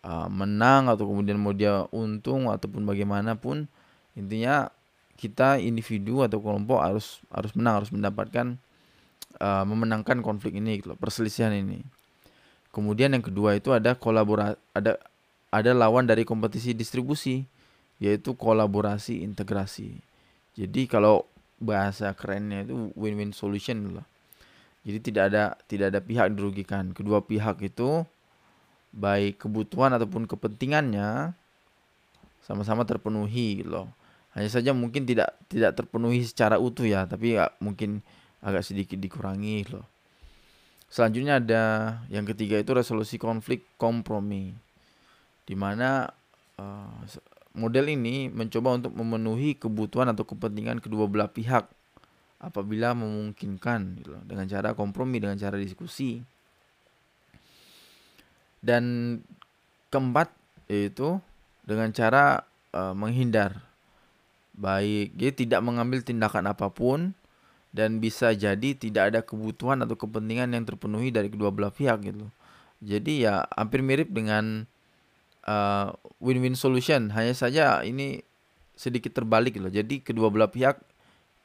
uh, 0.00 0.28
menang 0.32 0.88
atau 0.88 1.04
kemudian 1.04 1.36
mau 1.36 1.52
dia 1.52 1.84
untung 1.92 2.48
ataupun 2.48 2.88
bagaimanapun. 2.88 3.68
Intinya 4.16 4.72
kita 5.20 5.60
individu 5.60 6.24
atau 6.24 6.40
kelompok 6.40 6.80
harus 6.80 7.20
harus 7.28 7.52
menang 7.52 7.84
harus 7.84 7.90
mendapatkan 7.92 8.56
uh, 9.40 9.64
memenangkan 9.68 10.24
konflik 10.24 10.56
ini 10.56 10.80
gitu 10.80 10.96
perselisihan 10.96 11.52
ini. 11.52 11.84
Kemudian 12.72 13.12
yang 13.12 13.24
kedua 13.24 13.56
itu 13.56 13.72
ada 13.72 13.96
kolaborasi 13.96 14.56
ada 14.76 15.00
ada 15.52 15.70
lawan 15.72 16.04
dari 16.04 16.24
kompetisi 16.28 16.76
distribusi 16.76 17.48
yaitu 18.02 18.36
kolaborasi 18.36 19.24
integrasi 19.24 20.00
jadi 20.56 20.88
kalau 20.88 21.24
bahasa 21.56 22.12
kerennya 22.12 22.68
itu 22.68 22.92
win-win 22.96 23.32
solution 23.32 24.00
lah 24.00 24.06
jadi 24.84 24.98
tidak 25.00 25.24
ada 25.32 25.44
tidak 25.66 25.86
ada 25.94 26.00
pihak 26.04 26.26
dirugikan 26.36 26.92
kedua 26.92 27.24
pihak 27.24 27.60
itu 27.64 28.04
baik 28.92 29.40
kebutuhan 29.40 29.96
ataupun 29.96 30.28
kepentingannya 30.28 31.32
sama-sama 32.44 32.84
terpenuhi 32.84 33.64
loh 33.64 33.90
hanya 34.36 34.52
saja 34.52 34.76
mungkin 34.76 35.08
tidak 35.08 35.32
tidak 35.48 35.72
terpenuhi 35.80 36.20
secara 36.20 36.60
utuh 36.60 36.84
ya, 36.84 37.08
tapi 37.08 37.40
ya 37.40 37.48
mungkin 37.56 38.04
agak 38.44 38.68
sedikit 38.68 39.00
dikurangi 39.00 39.64
loh. 39.72 39.88
Selanjutnya 40.92 41.40
ada 41.40 41.64
yang 42.12 42.28
ketiga 42.28 42.60
itu 42.60 42.76
resolusi 42.76 43.16
konflik 43.16 43.64
kompromi. 43.80 44.52
Di 45.48 45.56
mana 45.56 46.04
uh, 46.60 47.00
model 47.56 47.90
ini 47.90 48.28
mencoba 48.28 48.76
untuk 48.76 48.92
memenuhi 48.94 49.56
kebutuhan 49.56 50.12
atau 50.12 50.28
kepentingan 50.28 50.78
kedua 50.84 51.08
belah 51.08 51.32
pihak 51.32 51.66
apabila 52.38 52.92
memungkinkan 52.92 53.98
gitu 53.98 54.14
loh, 54.14 54.22
dengan 54.28 54.44
cara 54.46 54.76
kompromi 54.76 55.18
dengan 55.18 55.40
cara 55.40 55.56
diskusi. 55.56 56.20
Dan 58.60 59.16
keempat 59.88 60.30
yaitu 60.68 61.18
dengan 61.64 61.90
cara 61.90 62.44
uh, 62.76 62.92
menghindar. 62.92 63.64
Baik 64.56 65.12
dia 65.16 65.30
tidak 65.32 65.60
mengambil 65.60 66.00
tindakan 66.00 66.48
apa 66.48 66.72
pun 66.72 67.12
dan 67.76 68.00
bisa 68.00 68.32
jadi 68.32 68.72
tidak 68.72 69.12
ada 69.12 69.20
kebutuhan 69.20 69.84
atau 69.84 70.00
kepentingan 70.00 70.56
yang 70.56 70.64
terpenuhi 70.64 71.12
dari 71.12 71.28
kedua 71.28 71.52
belah 71.52 71.68
pihak 71.68 72.08
gitu 72.08 72.32
jadi 72.80 73.12
ya 73.16 73.34
hampir 73.56 73.80
mirip 73.80 74.12
dengan 74.12 74.68
uh, 75.46 75.94
win-win 76.20 76.58
solution 76.58 77.10
hanya 77.14 77.32
saja 77.32 77.80
ini 77.86 78.20
sedikit 78.76 79.16
terbalik 79.16 79.56
gitu 79.56 79.72
jadi 79.72 79.94
kedua 80.04 80.28
belah 80.28 80.52
pihak 80.52 80.82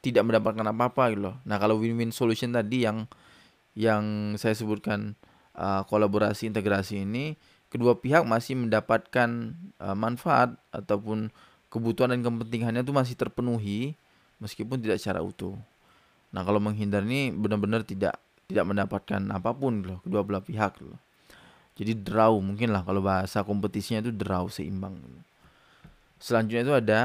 tidak 0.02 0.26
mendapatkan 0.26 0.66
apa-apa 0.68 1.04
gitu 1.16 1.22
loh 1.32 1.36
nah 1.48 1.62
kalau 1.62 1.80
win-win 1.80 2.12
solution 2.12 2.52
tadi 2.52 2.84
yang 2.84 3.08
yang 3.78 4.36
saya 4.36 4.52
sebutkan 4.52 5.16
uh, 5.56 5.88
kolaborasi 5.88 6.52
integrasi 6.52 7.08
ini 7.08 7.40
kedua 7.72 7.96
pihak 7.96 8.28
masih 8.28 8.60
mendapatkan 8.60 9.56
uh, 9.80 9.96
manfaat 9.96 10.60
ataupun 10.76 11.32
kebutuhan 11.72 12.12
dan 12.12 12.20
kepentingannya 12.20 12.84
itu 12.84 12.92
masih 12.92 13.16
terpenuhi 13.16 13.96
meskipun 14.44 14.84
tidak 14.84 15.00
secara 15.00 15.24
utuh. 15.24 15.56
Nah 16.36 16.44
kalau 16.44 16.60
menghindar 16.60 17.08
ini 17.08 17.32
benar-benar 17.32 17.88
tidak 17.88 18.20
tidak 18.52 18.68
mendapatkan 18.68 19.24
apa 19.32 19.56
pun 19.56 19.88
loh 19.88 20.04
kedua 20.04 20.28
belah 20.28 20.44
pihak 20.44 20.84
loh. 20.84 21.00
Jadi 21.80 21.98
draw 21.98 22.36
mungkin 22.38 22.76
lah 22.76 22.84
kalau 22.84 23.02
bahasa 23.02 23.42
kompetisinya 23.42 24.04
itu 24.04 24.12
draw 24.12 24.48
seimbang. 24.52 25.00
Selanjutnya 26.22 26.64
itu 26.64 26.76
ada 26.76 27.02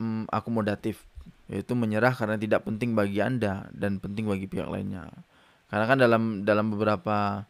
mm, 0.00 0.28
akomodatif 0.28 1.06
yaitu 1.50 1.74
menyerah 1.74 2.14
karena 2.14 2.38
tidak 2.38 2.62
penting 2.62 2.94
bagi 2.94 3.18
anda 3.18 3.66
dan 3.74 3.98
penting 3.98 4.30
bagi 4.30 4.46
pihak 4.46 4.70
lainnya 4.70 5.10
karena 5.66 5.84
kan 5.86 5.98
dalam 5.98 6.22
dalam 6.46 6.70
beberapa 6.70 7.42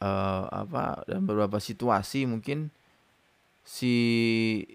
uh, 0.00 0.44
apa 0.48 1.04
dalam 1.04 1.24
beberapa 1.28 1.60
situasi 1.60 2.24
mungkin 2.24 2.72
si 3.64 3.94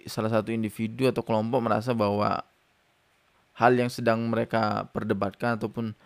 salah 0.05 0.29
satu 0.29 0.53
individu 0.53 1.09
atau 1.09 1.25
kelompok 1.25 1.65
merasa 1.65 1.97
bahwa 1.97 2.45
hal 3.57 3.73
yang 3.73 3.89
sedang 3.89 4.21
mereka 4.29 4.85
perdebatkan 4.93 5.57
ataupun 5.57 5.97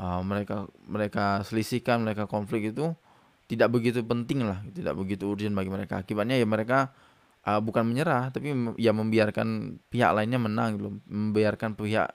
uh, 0.00 0.20
mereka 0.24 0.64
mereka 0.88 1.44
selisihkan 1.44 2.00
mereka 2.00 2.24
konflik 2.24 2.72
itu 2.72 2.96
tidak 3.46 3.68
begitu 3.70 4.02
penting 4.02 4.42
lah, 4.42 4.58
tidak 4.74 4.94
begitu 4.98 5.30
urgent 5.30 5.54
bagi 5.54 5.70
mereka. 5.70 6.02
Akibatnya 6.02 6.34
ya 6.34 6.46
mereka 6.46 6.90
uh, 7.46 7.62
bukan 7.62 7.86
menyerah, 7.86 8.34
tapi 8.34 8.50
ya 8.76 8.90
membiarkan 8.90 9.78
pihak 9.86 10.10
lainnya 10.10 10.42
menang, 10.42 10.78
gitu, 10.78 10.90
membiarkan 11.06 11.78
pihak 11.78 12.10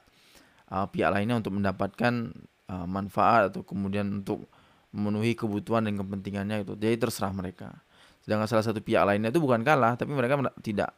uh, 0.67 0.87
pihak 0.91 1.09
lainnya 1.11 1.39
untuk 1.39 1.55
mendapatkan 1.55 2.35
uh, 2.67 2.87
manfaat 2.87 3.55
atau 3.55 3.63
kemudian 3.63 4.23
untuk 4.23 4.43
memenuhi 4.91 5.31
kebutuhan 5.39 5.87
dan 5.87 5.95
kepentingannya 5.95 6.67
itu. 6.67 6.75
Jadi 6.75 6.95
terserah 6.99 7.31
mereka. 7.31 7.71
Sedangkan 8.21 8.51
salah 8.51 8.65
satu 8.67 8.83
pihak 8.83 9.07
lainnya 9.07 9.31
itu 9.31 9.39
bukan 9.39 9.63
kalah, 9.63 9.95
tapi 9.95 10.11
mereka 10.11 10.35
tidak 10.59 10.91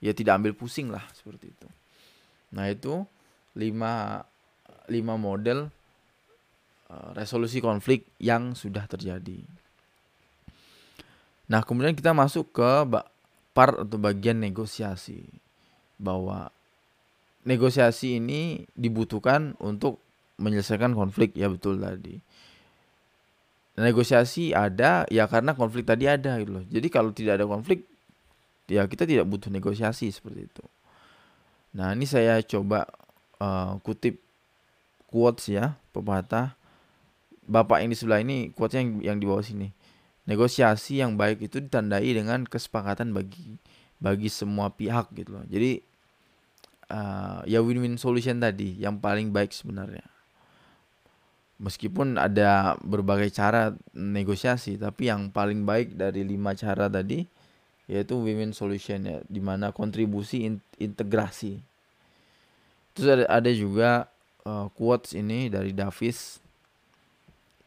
ya 0.00 0.16
tidak 0.16 0.40
ambil 0.40 0.52
pusing 0.56 0.88
lah 0.88 1.04
seperti 1.12 1.52
itu. 1.52 1.68
Nah 2.56 2.72
itu 2.72 3.04
lima 3.52 4.24
lima 4.88 5.14
model 5.16 5.68
uh, 6.88 7.10
resolusi 7.12 7.60
konflik 7.60 8.08
yang 8.16 8.56
sudah 8.56 8.88
terjadi. 8.88 9.44
Nah, 11.44 11.60
kemudian 11.60 11.92
kita 11.92 12.16
masuk 12.16 12.56
ke 12.56 12.70
part 13.52 13.76
atau 13.76 13.98
bagian 14.00 14.40
negosiasi. 14.40 15.28
Bahwa 16.00 16.48
negosiasi 17.44 18.18
ini 18.18 18.64
dibutuhkan 18.72 19.54
untuk 19.60 20.00
menyelesaikan 20.40 20.96
konflik, 20.96 21.36
ya 21.36 21.52
betul 21.52 21.78
tadi. 21.78 22.18
Negosiasi 23.74 24.54
ada 24.54 25.02
ya 25.10 25.26
karena 25.26 25.52
konflik 25.58 25.82
tadi 25.84 26.06
ada 26.06 26.38
gitu 26.38 26.62
loh. 26.62 26.64
Jadi 26.70 26.86
kalau 26.88 27.10
tidak 27.10 27.42
ada 27.42 27.46
konflik 27.46 27.82
ya 28.70 28.86
kita 28.86 29.04
tidak 29.04 29.26
butuh 29.26 29.50
negosiasi 29.50 30.14
seperti 30.14 30.46
itu. 30.46 30.64
Nah, 31.74 31.90
ini 31.90 32.06
saya 32.06 32.38
coba 32.46 32.86
uh, 33.42 33.82
kutip 33.82 34.22
quotes 35.10 35.50
ya, 35.50 35.74
pepatah. 35.90 36.54
Bapak 37.44 37.82
yang 37.84 37.90
di 37.92 37.98
sebelah 37.98 38.22
ini 38.24 38.54
quotesnya 38.54 38.80
yang, 38.86 38.90
yang 39.02 39.16
di 39.20 39.26
bawah 39.28 39.44
sini 39.44 39.68
negosiasi 40.24 41.04
yang 41.04 41.20
baik 41.20 41.44
itu 41.44 41.60
ditandai 41.60 42.08
dengan 42.16 42.48
kesepakatan 42.48 43.12
bagi 43.12 43.60
bagi 44.00 44.28
semua 44.28 44.72
pihak 44.72 45.12
gitu 45.16 45.36
loh. 45.40 45.44
Jadi 45.48 45.80
uh, 46.92 47.40
ya 47.44 47.60
win-win 47.60 47.96
solution 47.96 48.40
tadi 48.40 48.76
yang 48.80 49.00
paling 49.00 49.32
baik 49.32 49.52
sebenarnya. 49.52 50.04
Meskipun 51.62 52.18
ada 52.18 52.74
berbagai 52.82 53.30
cara 53.30 53.72
negosiasi, 53.94 54.74
tapi 54.74 55.06
yang 55.08 55.30
paling 55.30 55.62
baik 55.62 55.94
dari 55.94 56.26
lima 56.26 56.52
cara 56.52 56.90
tadi 56.90 57.24
yaitu 57.84 58.16
win-win 58.16 58.56
solution 58.56 59.04
ya, 59.04 59.20
di 59.28 59.44
mana 59.44 59.68
kontribusi 59.68 60.48
in 60.48 60.56
integrasi. 60.80 61.60
Terus 62.96 63.08
ada, 63.12 63.24
ada 63.28 63.50
juga 63.52 64.08
uh, 64.48 64.72
quotes 64.72 65.12
ini 65.12 65.52
dari 65.52 65.76
Davis 65.76 66.40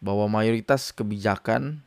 bahwa 0.01 0.25
mayoritas 0.29 0.89
kebijakan 0.89 1.85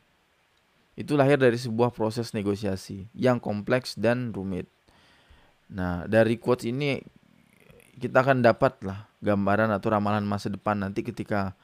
itu 1.01 1.17
lahir 1.17 1.41
dari 1.41 1.57
sebuah 1.57 1.89
proses 1.89 2.31
negosiasi 2.37 3.09
yang 3.17 3.41
kompleks 3.41 3.97
dan 3.97 4.29
rumit. 4.29 4.69
Nah, 5.73 6.05
dari 6.05 6.37
quotes 6.37 6.69
ini 6.69 7.01
kita 7.97 8.21
akan 8.21 8.45
dapatlah 8.45 9.09
gambaran 9.25 9.73
atau 9.73 9.89
ramalan 9.89 10.25
masa 10.25 10.53
depan 10.53 10.77
nanti 10.77 11.01
ketika 11.01 11.57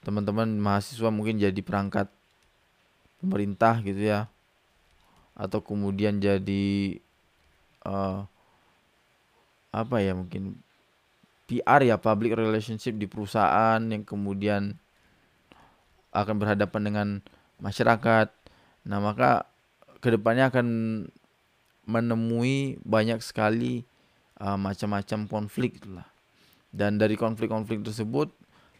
teman-teman 0.00 0.56
mahasiswa 0.56 1.12
mungkin 1.12 1.36
jadi 1.36 1.60
perangkat 1.60 2.08
pemerintah 3.20 3.82
gitu 3.84 3.98
ya 4.08 4.30
atau 5.34 5.62
kemudian 5.62 6.18
jadi 6.18 6.98
uh, 7.86 8.26
apa 9.70 9.96
ya 10.00 10.16
mungkin 10.16 10.58
PR 11.48 11.80
ya 11.82 11.96
public 11.96 12.36
relationship 12.36 12.96
di 13.00 13.08
perusahaan 13.08 13.80
yang 13.80 14.04
kemudian 14.04 14.76
akan 16.12 16.34
berhadapan 16.36 16.82
dengan 16.84 17.08
masyarakat 17.58 18.28
Nah, 18.86 19.02
maka 19.02 19.48
ke 19.98 20.14
depannya 20.14 20.52
akan 20.52 20.66
menemui 21.88 22.78
banyak 22.84 23.18
sekali 23.24 23.82
uh, 24.38 24.60
macam-macam 24.60 25.26
konflik 25.26 25.80
lah. 25.88 26.06
Dan 26.68 27.00
dari 27.00 27.16
konflik-konflik 27.16 27.80
tersebut 27.80 28.28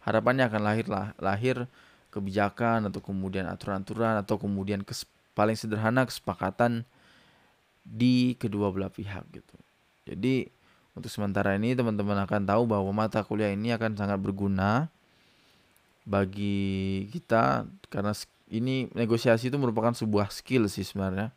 harapannya 0.04 0.46
akan 0.46 0.60
lahir 0.62 0.86
lah, 0.86 1.16
lahir 1.18 1.64
kebijakan 2.12 2.88
atau 2.92 3.00
kemudian 3.00 3.48
aturan-aturan 3.48 4.20
atau 4.20 4.36
kemudian 4.36 4.84
kes, 4.84 5.08
paling 5.32 5.56
sederhana 5.56 6.04
kesepakatan 6.04 6.84
di 7.84 8.36
kedua 8.36 8.68
belah 8.68 8.92
pihak 8.92 9.24
gitu. 9.32 9.56
Jadi 10.04 10.48
untuk 10.92 11.08
sementara 11.08 11.56
ini 11.56 11.72
teman-teman 11.72 12.18
akan 12.28 12.42
tahu 12.44 12.62
bahwa 12.68 12.90
mata 12.92 13.24
kuliah 13.24 13.52
ini 13.52 13.72
akan 13.72 13.96
sangat 13.96 14.18
berguna 14.20 14.92
bagi 16.08 17.06
kita 17.12 17.68
karena 17.92 18.12
ini 18.48 18.88
negosiasi 18.96 19.52
itu 19.52 19.56
merupakan 19.60 19.92
sebuah 19.92 20.32
skill 20.32 20.66
sih 20.68 20.84
sebenarnya. 20.84 21.32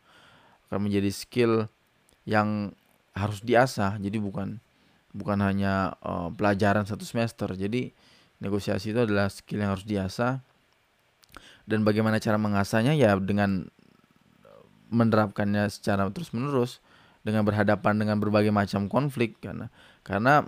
Akan 0.68 0.88
menjadi 0.88 1.12
skill 1.12 1.68
yang 2.24 2.72
harus 3.12 3.44
diasah. 3.44 4.00
Jadi 4.00 4.18
bukan 4.18 4.64
bukan 5.12 5.38
hanya 5.44 6.00
uh, 6.00 6.32
pelajaran 6.32 6.88
satu 6.88 7.04
semester. 7.04 7.52
Jadi 7.52 7.92
negosiasi 8.40 8.96
itu 8.96 9.00
adalah 9.04 9.28
skill 9.28 9.64
yang 9.64 9.76
harus 9.76 9.84
diasah. 9.84 10.40
Dan 11.68 11.84
bagaimana 11.84 12.18
cara 12.24 12.40
mengasahnya? 12.40 12.96
Ya 12.96 13.16
dengan 13.20 13.68
menerapkannya 14.92 15.72
secara 15.72 16.08
terus 16.12 16.36
menerus 16.36 16.84
dengan 17.24 17.48
berhadapan 17.48 17.96
dengan 18.00 18.18
berbagai 18.24 18.52
macam 18.56 18.88
konflik. 18.88 19.40
Karena 19.44 19.68
karena 20.08 20.48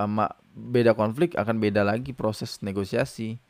um, 0.00 0.24
beda 0.52 0.96
konflik 0.96 1.36
akan 1.36 1.60
beda 1.60 1.84
lagi 1.84 2.12
proses 2.16 2.60
negosiasi 2.64 3.40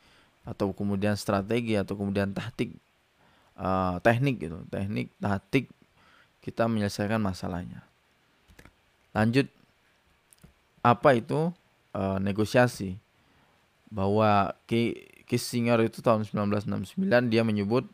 atau 0.43 0.75
kemudian 0.75 1.15
strategi 1.15 1.79
atau 1.79 1.95
kemudian 1.95 2.35
taktik 2.35 2.75
uh, 3.55 3.97
teknik 4.03 4.43
gitu. 4.43 4.59
Teknik 4.67 5.11
taktik 5.17 5.71
kita 6.43 6.67
menyelesaikan 6.67 7.23
masalahnya. 7.23 7.83
Lanjut 9.15 9.47
apa 10.83 11.15
itu 11.15 11.55
uh, 11.95 12.19
negosiasi? 12.19 12.99
Bahwa 13.93 14.57
Kissinger 15.29 15.79
itu 15.85 16.01
tahun 16.03 16.25
1969 16.27 16.99
dia 17.29 17.45
menyebut 17.45 17.87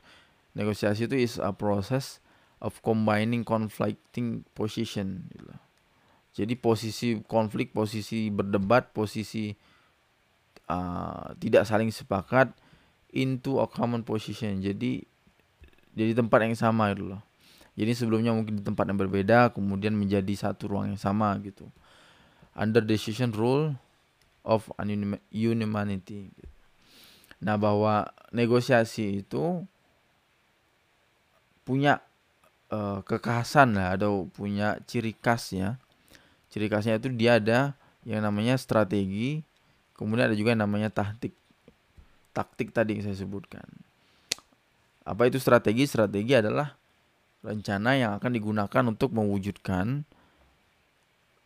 negosiasi 0.57 1.05
itu 1.05 1.15
is 1.15 1.37
a 1.37 1.53
process 1.53 2.19
of 2.59 2.81
combining 2.83 3.47
conflicting 3.47 4.43
position 4.51 5.23
gitu. 5.31 5.47
jadi 6.35 6.53
posisi 6.59 7.21
konflik 7.25 7.71
posisi 7.71 8.27
berdebat 8.27 8.91
posisi 8.91 9.55
uh, 10.69 11.33
tidak 11.41 11.65
saling 11.65 11.89
sepakat 11.89 12.53
into 13.09 13.57
a 13.57 13.67
common 13.67 14.05
position. 14.05 14.61
Jadi 14.61 15.03
jadi 15.97 16.13
tempat 16.13 16.45
yang 16.45 16.55
sama 16.55 16.93
gitu 16.93 17.17
loh. 17.17 17.21
Jadi 17.73 17.91
sebelumnya 17.95 18.35
mungkin 18.35 18.59
di 18.59 18.63
tempat 18.63 18.91
yang 18.91 18.99
berbeda, 18.99 19.51
kemudian 19.55 19.95
menjadi 19.95 20.31
satu 20.35 20.69
ruang 20.71 20.93
yang 20.93 21.01
sama 21.01 21.33
gitu. 21.41 21.67
Under 22.53 22.83
decision 22.83 23.31
rule 23.31 23.73
of 24.43 24.67
unanimity. 24.75 26.27
Gitu. 26.27 26.51
Nah 27.39 27.55
bahwa 27.55 28.11
negosiasi 28.35 29.23
itu 29.23 29.63
punya 31.63 32.03
uh, 32.67 32.99
kekhasan 33.05 33.79
lah 33.79 33.95
atau 33.95 34.27
punya 34.27 34.75
ciri 34.83 35.15
khasnya. 35.15 35.79
Ciri 36.51 36.67
khasnya 36.67 36.99
itu 36.99 37.07
dia 37.15 37.39
ada 37.39 37.79
yang 38.03 38.25
namanya 38.25 38.59
strategi, 38.59 39.47
Kemudian 39.99 40.31
ada 40.31 40.37
juga 40.39 40.55
yang 40.55 40.63
namanya 40.63 40.87
taktik. 40.87 41.35
Taktik 42.31 42.71
tadi 42.71 42.95
yang 42.95 43.03
saya 43.03 43.19
sebutkan. 43.19 43.67
Apa 45.03 45.27
itu 45.27 45.35
strategi? 45.43 45.83
Strategi 45.83 46.39
adalah 46.39 46.71
rencana 47.43 47.99
yang 47.99 48.11
akan 48.15 48.31
digunakan 48.31 48.83
untuk 48.87 49.11
mewujudkan 49.11 50.07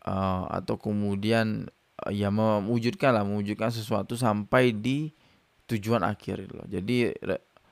uh, 0.05 0.45
atau 0.53 0.77
kemudian 0.77 1.69
uh, 2.05 2.13
ya 2.13 2.29
mewujudkan 2.29 3.13
lah 3.13 3.25
mewujudkan 3.25 3.73
sesuatu 3.73 4.13
sampai 4.13 4.73
di 4.73 5.09
tujuan 5.65 6.05
akhir 6.05 6.45
gitu 6.45 6.53
loh. 6.59 6.67
Jadi 6.69 7.09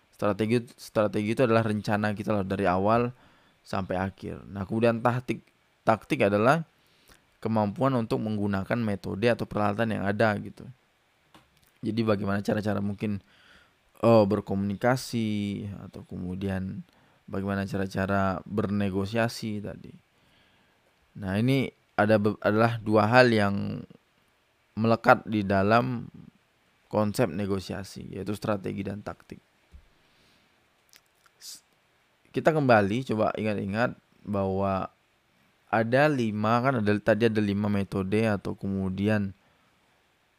strategi 0.10 0.58
strategi 0.78 1.30
itu 1.34 1.42
adalah 1.46 1.66
rencana 1.66 2.14
kita 2.14 2.30
loh 2.34 2.46
dari 2.46 2.66
awal 2.66 3.14
sampai 3.62 3.98
akhir. 3.98 4.46
Nah, 4.50 4.66
kemudian 4.66 5.02
taktik 5.02 5.46
taktik 5.86 6.26
adalah 6.26 6.66
kemampuan 7.42 7.98
untuk 7.98 8.22
menggunakan 8.22 8.78
metode 8.78 9.26
atau 9.28 9.50
peralatan 9.50 9.98
yang 9.98 10.06
ada 10.06 10.38
gitu. 10.38 10.64
Jadi 11.82 12.02
bagaimana 12.06 12.46
cara-cara 12.46 12.78
mungkin 12.80 13.18
oh, 14.06 14.24
berkomunikasi 14.30 15.66
atau 15.90 16.06
kemudian 16.06 16.86
bagaimana 17.26 17.66
cara-cara 17.66 18.46
bernegosiasi 18.46 19.66
tadi. 19.66 19.94
Nah, 21.18 21.42
ini 21.42 21.68
ada 21.98 22.22
adalah 22.46 22.78
dua 22.78 23.10
hal 23.10 23.34
yang 23.34 23.82
melekat 24.78 25.26
di 25.26 25.42
dalam 25.42 26.06
konsep 26.88 27.28
negosiasi, 27.32 28.14
yaitu 28.14 28.38
strategi 28.38 28.86
dan 28.86 29.02
taktik. 29.02 29.42
Kita 32.32 32.56
kembali 32.56 33.04
coba 33.12 33.36
ingat-ingat 33.36 33.98
bahwa 34.24 34.88
ada 35.72 36.12
lima 36.12 36.60
kan 36.60 36.84
ada 36.84 36.92
tadi 37.00 37.32
ada 37.32 37.40
lima 37.40 37.72
metode 37.72 38.28
atau 38.28 38.60
kemudian 38.60 39.32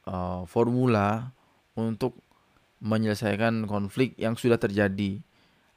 uh, 0.05 0.45
formula 0.45 1.33
untuk 1.73 2.21
menyelesaikan 2.85 3.65
konflik 3.65 4.13
yang 4.21 4.37
sudah 4.37 4.61
terjadi. 4.61 5.25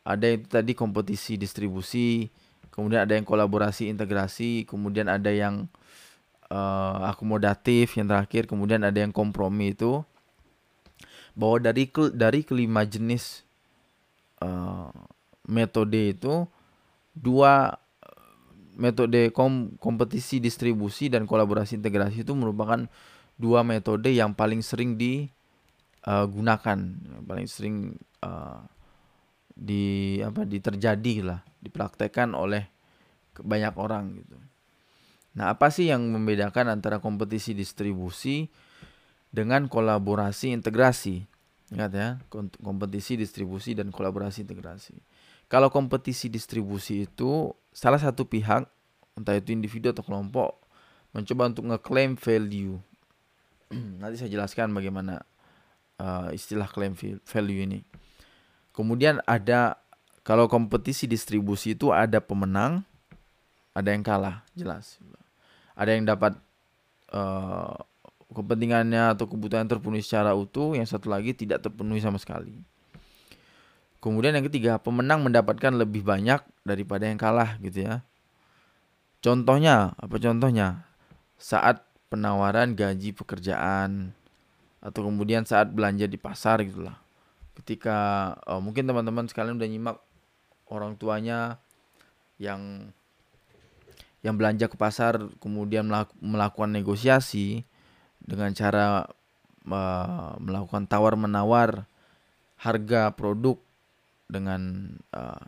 Ada 0.06 0.38
itu 0.38 0.46
tadi 0.52 0.76
kompetisi 0.78 1.40
distribusi, 1.40 2.30
kemudian 2.70 3.08
ada 3.08 3.16
yang 3.16 3.24
kolaborasi 3.26 3.90
integrasi, 3.90 4.68
kemudian 4.68 5.08
ada 5.08 5.32
yang 5.32 5.72
uh, 6.52 7.10
akomodatif 7.10 7.96
yang 7.98 8.12
terakhir, 8.12 8.46
kemudian 8.46 8.84
ada 8.84 9.00
yang 9.02 9.16
kompromi 9.16 9.74
itu 9.74 10.04
bahwa 11.34 11.58
dari 11.64 11.88
ke, 11.90 12.12
dari 12.12 12.44
kelima 12.44 12.84
jenis 12.84 13.48
uh, 14.44 14.92
metode 15.48 16.16
itu 16.16 16.46
dua 17.16 17.80
metode 18.76 19.32
kom, 19.32 19.76
kompetisi 19.80 20.44
distribusi 20.44 21.08
dan 21.08 21.26
kolaborasi 21.26 21.80
integrasi 21.80 22.28
itu 22.28 22.34
merupakan 22.36 22.88
dua 23.36 23.64
metode 23.64 24.12
yang 24.12 24.32
paling 24.32 24.64
sering 24.64 24.96
digunakan, 24.96 26.78
uh, 26.80 27.24
paling 27.24 27.48
sering 27.48 27.96
uh, 28.24 28.64
di 29.56 30.20
apa 30.20 30.44
diterjadi 30.44 31.16
lah 31.24 31.40
dipraktekkan 31.64 32.36
oleh 32.36 32.68
banyak 33.40 33.74
orang 33.76 34.20
gitu. 34.20 34.38
Nah, 35.36 35.52
apa 35.52 35.68
sih 35.68 35.92
yang 35.92 36.08
membedakan 36.16 36.72
antara 36.72 37.04
kompetisi 37.04 37.52
distribusi 37.52 38.48
dengan 39.32 39.68
kolaborasi 39.68 40.56
integrasi? 40.56 41.28
Ingat 41.76 41.92
ya, 41.92 42.08
kompetisi 42.64 43.20
distribusi 43.20 43.76
dan 43.76 43.92
kolaborasi 43.92 44.48
integrasi. 44.48 44.96
Kalau 45.52 45.68
kompetisi 45.74 46.32
distribusi 46.32 47.04
itu 47.04 47.52
salah 47.76 48.00
satu 48.00 48.24
pihak, 48.24 48.64
entah 49.20 49.36
itu 49.36 49.52
individu 49.52 49.92
atau 49.92 50.00
kelompok, 50.00 50.56
mencoba 51.12 51.52
untuk 51.52 51.68
ngeklaim 51.68 52.16
value. 52.16 52.80
Nanti 54.00 54.16
saya 54.16 54.32
jelaskan 54.32 54.72
bagaimana 54.72 55.28
uh, 56.00 56.32
istilah 56.32 56.72
claim 56.72 56.96
value 56.96 57.60
ini. 57.68 57.84
Kemudian 58.72 59.20
ada 59.28 59.76
kalau 60.24 60.48
kompetisi 60.48 61.06
distribusi 61.06 61.76
itu 61.76 61.92
ada 61.92 62.24
pemenang, 62.24 62.88
ada 63.76 63.92
yang 63.92 64.02
kalah, 64.02 64.48
jelas. 64.56 64.98
Ada 65.76 66.00
yang 66.00 66.08
dapat 66.08 66.40
uh, 67.12 67.76
kepentingannya 68.32 69.16
atau 69.16 69.28
kebutuhan 69.28 69.68
terpenuhi 69.68 70.02
secara 70.04 70.32
utuh, 70.32 70.80
yang 70.80 70.88
satu 70.88 71.12
lagi 71.12 71.36
tidak 71.36 71.60
terpenuhi 71.64 72.00
sama 72.00 72.16
sekali. 72.20 72.56
Kemudian 74.06 74.38
yang 74.38 74.46
ketiga, 74.46 74.78
pemenang 74.78 75.26
mendapatkan 75.26 75.74
lebih 75.74 76.06
banyak 76.06 76.38
daripada 76.62 77.10
yang 77.10 77.18
kalah 77.18 77.58
gitu 77.58 77.90
ya. 77.90 78.06
Contohnya, 79.18 79.98
apa 79.98 80.22
contohnya? 80.22 80.86
Saat 81.42 81.82
penawaran 82.14 82.78
gaji 82.78 83.18
pekerjaan 83.18 84.14
atau 84.78 85.10
kemudian 85.10 85.42
saat 85.50 85.74
belanja 85.74 86.06
di 86.06 86.22
pasar 86.22 86.62
gitulah. 86.62 87.02
Ketika 87.58 87.98
uh, 88.46 88.62
mungkin 88.62 88.86
teman-teman 88.86 89.26
sekalian 89.26 89.58
udah 89.58 89.70
nyimak 89.74 89.98
orang 90.70 90.94
tuanya 91.02 91.58
yang 92.38 92.94
yang 94.22 94.38
belanja 94.38 94.70
ke 94.70 94.78
pasar 94.78 95.18
kemudian 95.42 95.90
melakukan 96.22 96.70
negosiasi 96.70 97.66
dengan 98.22 98.54
cara 98.54 99.10
uh, 99.66 100.34
melakukan 100.38 100.86
tawar 100.86 101.18
menawar 101.18 101.90
harga 102.62 103.14
produk 103.18 103.58
dengan 104.26 104.94
uh, 105.14 105.46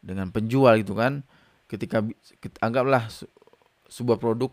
dengan 0.00 0.32
penjual 0.32 0.80
gitu 0.80 0.96
kan. 0.96 1.24
Ketika 1.70 2.02
anggaplah 2.58 3.06
sebuah 3.90 4.18
produk 4.18 4.50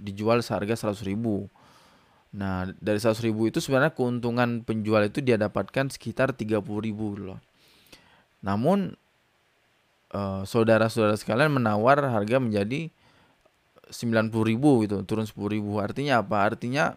dijual 0.00 0.40
seharga 0.40 0.74
100 0.74 1.04
ribu. 1.04 1.46
Nah 2.32 2.70
dari 2.80 2.98
100 2.98 3.20
ribu 3.26 3.46
itu 3.46 3.60
sebenarnya 3.60 3.92
keuntungan 3.92 4.64
penjual 4.64 5.04
itu 5.04 5.20
dia 5.20 5.36
dapatkan 5.36 5.92
sekitar 5.92 6.32
30 6.32 6.62
ribu 6.62 7.18
loh. 7.18 7.38
Namun 8.40 8.96
eh, 10.14 10.42
saudara-saudara 10.48 11.20
sekalian 11.20 11.52
menawar 11.52 12.00
harga 12.06 12.40
menjadi 12.40 12.88
90 13.90 14.30
ribu 14.46 14.86
gitu 14.86 15.02
turun 15.04 15.26
10 15.28 15.36
ribu. 15.50 15.82
Artinya 15.82 16.24
apa? 16.24 16.54
Artinya 16.54 16.96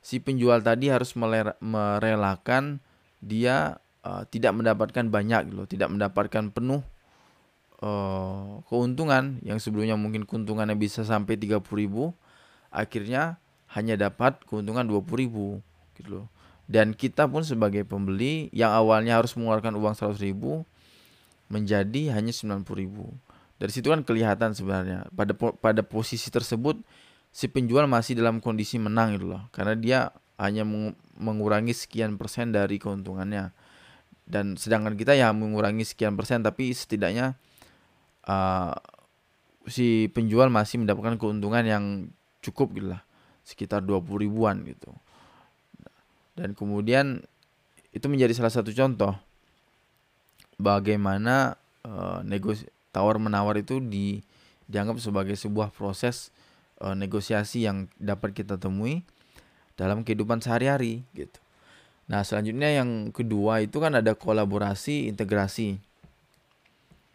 si 0.00 0.22
penjual 0.22 0.60
tadi 0.64 0.88
harus 0.88 1.12
merelakan 1.60 2.80
dia 3.20 3.80
uh, 4.04 4.22
tidak 4.28 4.52
mendapatkan 4.56 5.04
banyak 5.08 5.52
gitu 5.52 5.78
tidak 5.78 5.88
mendapatkan 5.92 6.52
penuh 6.52 6.82
uh, 7.84 8.62
keuntungan. 8.68 9.40
Yang 9.42 9.68
sebelumnya 9.68 9.96
mungkin 9.96 10.24
keuntungannya 10.24 10.76
bisa 10.76 11.02
sampai 11.02 11.36
30 11.36 11.60
ribu 11.76 12.14
akhirnya 12.70 13.42
hanya 13.74 13.98
dapat 13.98 14.38
keuntungan 14.46 14.86
20 14.86 15.22
ribu 15.26 15.58
gitu 15.98 16.22
loh. 16.22 16.26
Dan 16.70 16.94
kita 16.94 17.26
pun 17.26 17.42
sebagai 17.42 17.82
pembeli 17.82 18.46
yang 18.54 18.70
awalnya 18.70 19.18
harus 19.18 19.34
mengeluarkan 19.34 19.74
uang 19.74 19.94
100 19.98 20.22
ribu 20.22 20.62
menjadi 21.50 22.14
hanya 22.14 22.30
90 22.30 22.62
ribu. 22.78 23.10
Dari 23.58 23.74
situ 23.74 23.90
kan 23.90 24.06
kelihatan 24.06 24.54
sebenarnya 24.54 25.10
pada 25.12 25.34
pada 25.36 25.82
posisi 25.82 26.30
tersebut 26.30 26.78
si 27.34 27.50
penjual 27.50 27.90
masih 27.90 28.14
dalam 28.14 28.38
kondisi 28.38 28.78
menang 28.78 29.18
gitu 29.18 29.34
loh. 29.34 29.42
Karena 29.50 29.74
dia 29.74 29.98
hanya 30.38 30.64
mengurangi 31.18 31.74
sekian 31.74 32.16
persen 32.16 32.54
dari 32.54 32.80
keuntungannya 32.80 33.52
dan 34.30 34.54
sedangkan 34.54 34.94
kita 34.94 35.18
ya 35.18 35.34
mengurangi 35.34 35.82
sekian 35.82 36.14
persen 36.14 36.46
tapi 36.46 36.70
setidaknya 36.70 37.34
uh, 38.30 38.72
si 39.66 40.06
penjual 40.14 40.46
masih 40.48 40.80
mendapatkan 40.80 41.18
keuntungan 41.18 41.66
yang 41.66 41.84
cukup 42.40 42.70
gitu 42.78 42.94
lah 42.94 43.02
sekitar 43.42 43.82
20 43.82 44.06
ribuan 44.22 44.62
gitu 44.62 44.94
dan 46.38 46.54
kemudian 46.54 47.26
itu 47.90 48.06
menjadi 48.06 48.38
salah 48.38 48.54
satu 48.54 48.70
contoh 48.70 49.18
bagaimana 50.56 51.58
uh, 51.82 52.22
tawar 52.94 53.16
menawar 53.18 53.58
itu 53.58 53.82
di 53.82 54.22
dianggap 54.70 55.02
sebagai 55.02 55.34
sebuah 55.34 55.74
proses 55.74 56.30
uh, 56.78 56.94
negosiasi 56.94 57.66
yang 57.66 57.90
dapat 57.98 58.36
kita 58.36 58.54
temui 58.54 59.02
dalam 59.74 60.06
kehidupan 60.06 60.38
sehari-hari 60.38 61.02
gitu. 61.16 61.40
Nah, 62.10 62.26
selanjutnya 62.26 62.74
yang 62.74 63.14
kedua 63.14 63.62
itu 63.62 63.78
kan 63.78 63.94
ada 63.94 64.18
kolaborasi 64.18 65.06
integrasi. 65.06 65.78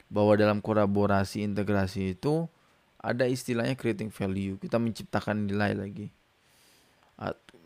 Bahwa 0.07 0.39
dalam 0.39 0.63
kolaborasi 0.63 1.43
integrasi 1.43 2.15
itu 2.15 2.47
ada 3.03 3.27
istilahnya 3.27 3.75
creating 3.75 4.07
value. 4.07 4.55
Kita 4.55 4.79
menciptakan 4.79 5.51
nilai 5.51 5.75
lagi. 5.75 6.07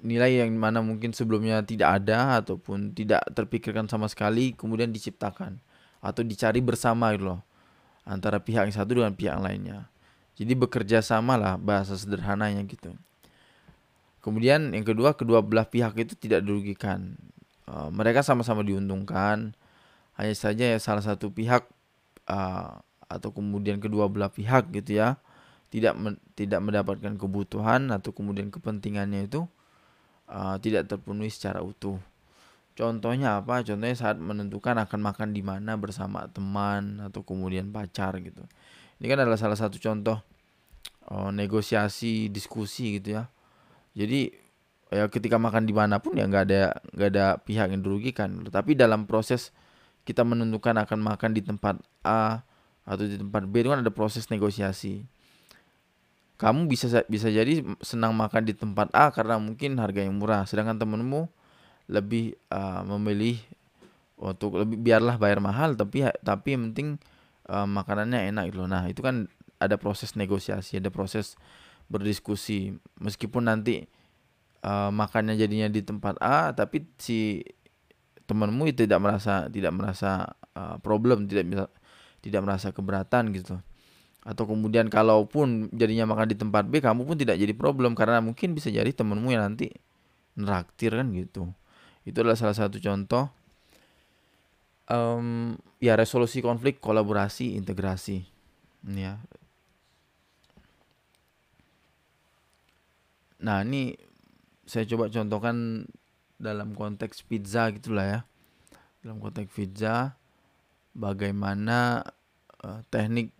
Nilai 0.02 0.42
yang 0.42 0.58
mana 0.58 0.82
mungkin 0.82 1.14
sebelumnya 1.14 1.62
tidak 1.62 2.02
ada 2.02 2.42
ataupun 2.42 2.98
tidak 2.98 3.22
terpikirkan 3.36 3.86
sama 3.86 4.08
sekali 4.08 4.56
kemudian 4.56 4.90
diciptakan 4.96 5.60
atau 6.00 6.24
dicari 6.24 6.64
bersama 6.64 7.12
gitu 7.12 7.36
loh 7.36 7.44
antara 8.08 8.40
pihak 8.40 8.72
yang 8.72 8.74
satu 8.74 8.96
dengan 8.96 9.12
pihak 9.14 9.38
lainnya. 9.38 9.92
Jadi 10.40 10.56
bekerja 10.56 11.04
sama 11.04 11.36
lah 11.36 11.60
bahasa 11.60 12.00
sederhananya 12.00 12.64
gitu. 12.64 12.96
Kemudian 14.20 14.76
yang 14.76 14.84
kedua 14.84 15.16
kedua 15.16 15.40
belah 15.40 15.68
pihak 15.68 15.96
itu 15.96 16.14
tidak 16.16 16.44
dirugikan. 16.44 17.16
Uh, 17.70 17.88
mereka 17.94 18.24
sama-sama 18.26 18.66
diuntungkan. 18.66 19.56
Hanya 20.20 20.36
saja 20.36 20.68
ya 20.68 20.80
salah 20.82 21.04
satu 21.04 21.32
pihak 21.32 21.64
uh, 22.28 22.84
atau 23.08 23.30
kemudian 23.32 23.80
kedua 23.80 24.12
belah 24.12 24.30
pihak 24.30 24.70
gitu 24.76 25.00
ya 25.00 25.18
tidak 25.70 25.94
men, 25.96 26.18
tidak 26.34 26.60
mendapatkan 26.60 27.14
kebutuhan 27.16 27.94
atau 27.94 28.10
kemudian 28.10 28.50
kepentingannya 28.50 29.30
itu 29.30 29.46
uh, 30.30 30.58
tidak 30.58 30.90
terpenuhi 30.90 31.30
secara 31.30 31.62
utuh. 31.62 32.02
Contohnya 32.74 33.44
apa? 33.44 33.62
Contohnya 33.62 33.98
saat 33.98 34.18
menentukan 34.18 34.78
akan 34.82 35.00
makan 35.04 35.30
di 35.36 35.46
mana 35.46 35.78
bersama 35.78 36.26
teman 36.32 37.04
atau 37.06 37.22
kemudian 37.22 37.70
pacar 37.70 38.18
gitu. 38.24 38.42
Ini 39.00 39.06
kan 39.08 39.20
adalah 39.24 39.40
salah 39.40 39.60
satu 39.60 39.78
contoh 39.78 40.20
oh, 41.12 41.30
negosiasi, 41.30 42.32
diskusi 42.32 42.98
gitu 43.00 43.20
ya. 43.20 43.28
Jadi 44.00 44.32
ya 44.90 45.12
ketika 45.12 45.36
makan 45.36 45.68
di 45.68 45.76
mana 45.76 46.00
pun 46.00 46.16
ya 46.16 46.24
nggak 46.24 46.44
ada 46.48 46.80
nggak 46.96 47.10
ada 47.12 47.26
pihak 47.44 47.68
yang 47.76 47.84
dirugikan. 47.84 48.48
Tapi 48.48 48.80
dalam 48.80 49.04
proses 49.04 49.52
kita 50.08 50.24
menentukan 50.24 50.80
akan 50.80 51.00
makan 51.04 51.36
di 51.36 51.44
tempat 51.44 51.84
A 52.08 52.48
atau 52.88 53.04
di 53.04 53.20
tempat 53.20 53.44
B 53.46 53.62
itu 53.62 53.70
kan 53.70 53.84
ada 53.84 53.92
proses 53.92 54.32
negosiasi. 54.32 55.04
Kamu 56.40 56.72
bisa 56.72 57.04
bisa 57.12 57.28
jadi 57.28 57.60
senang 57.84 58.16
makan 58.16 58.48
di 58.48 58.56
tempat 58.56 58.88
A 58.96 59.12
karena 59.12 59.36
mungkin 59.36 59.76
harga 59.76 60.00
yang 60.00 60.16
murah, 60.16 60.48
sedangkan 60.48 60.80
temenmu 60.80 61.28
lebih 61.92 62.40
uh, 62.48 62.88
memilih 62.96 63.36
untuk 64.16 64.56
lebih 64.56 64.80
biarlah 64.80 65.20
bayar 65.20 65.44
mahal 65.44 65.76
tapi 65.76 66.08
tapi 66.24 66.56
yang 66.56 66.72
penting 66.72 66.96
uh, 67.52 67.68
makanannya 67.68 68.32
enak 68.32 68.56
gitu. 68.56 68.64
Nah, 68.72 68.88
itu 68.88 69.04
kan 69.04 69.28
ada 69.60 69.76
proses 69.76 70.16
negosiasi, 70.16 70.80
ada 70.80 70.88
proses 70.88 71.36
berdiskusi. 71.90 72.78
Meskipun 73.02 73.50
nanti 73.50 73.90
uh, 74.64 74.94
makannya 74.94 75.36
jadinya 75.36 75.68
di 75.68 75.82
tempat 75.84 76.16
A, 76.22 76.54
tapi 76.54 76.86
si 77.02 77.44
temanmu 78.30 78.70
itu 78.70 78.86
tidak 78.86 79.02
merasa 79.02 79.50
tidak 79.50 79.74
merasa 79.74 80.38
uh, 80.54 80.78
problem, 80.80 81.26
tidak 81.26 81.74
tidak 82.22 82.42
merasa 82.46 82.70
keberatan 82.70 83.34
gitu. 83.34 83.58
Atau 84.22 84.46
kemudian 84.46 84.88
kalaupun 84.88 85.74
jadinya 85.74 86.06
makan 86.14 86.30
di 86.30 86.38
tempat 86.38 86.70
B, 86.70 86.80
kamu 86.80 87.10
pun 87.10 87.18
tidak 87.18 87.42
jadi 87.42 87.54
problem 87.58 87.98
karena 87.98 88.22
mungkin 88.22 88.54
bisa 88.54 88.70
jadi 88.70 88.94
temanmu 88.94 89.34
yang 89.34 89.50
nanti 89.50 89.74
neraktir 90.38 90.94
kan 90.94 91.10
gitu. 91.12 91.50
Itu 92.06 92.22
adalah 92.22 92.38
salah 92.38 92.56
satu 92.56 92.78
contoh 92.78 93.34
um, 94.90 95.56
ya 95.80 95.96
resolusi 95.96 96.44
konflik, 96.44 96.82
kolaborasi, 96.84 97.56
integrasi. 97.56 98.26
Ya. 98.84 99.22
Nah, 103.40 103.64
ini 103.64 103.96
saya 104.68 104.84
coba 104.86 105.08
contohkan 105.08 105.88
dalam 106.40 106.76
konteks 106.76 107.24
pizza 107.24 107.72
gitulah 107.72 108.06
ya. 108.06 108.20
Dalam 109.04 109.24
konteks 109.24 109.52
pizza 109.52 110.20
bagaimana 110.96 112.04
uh, 112.64 112.82
teknik 112.92 113.32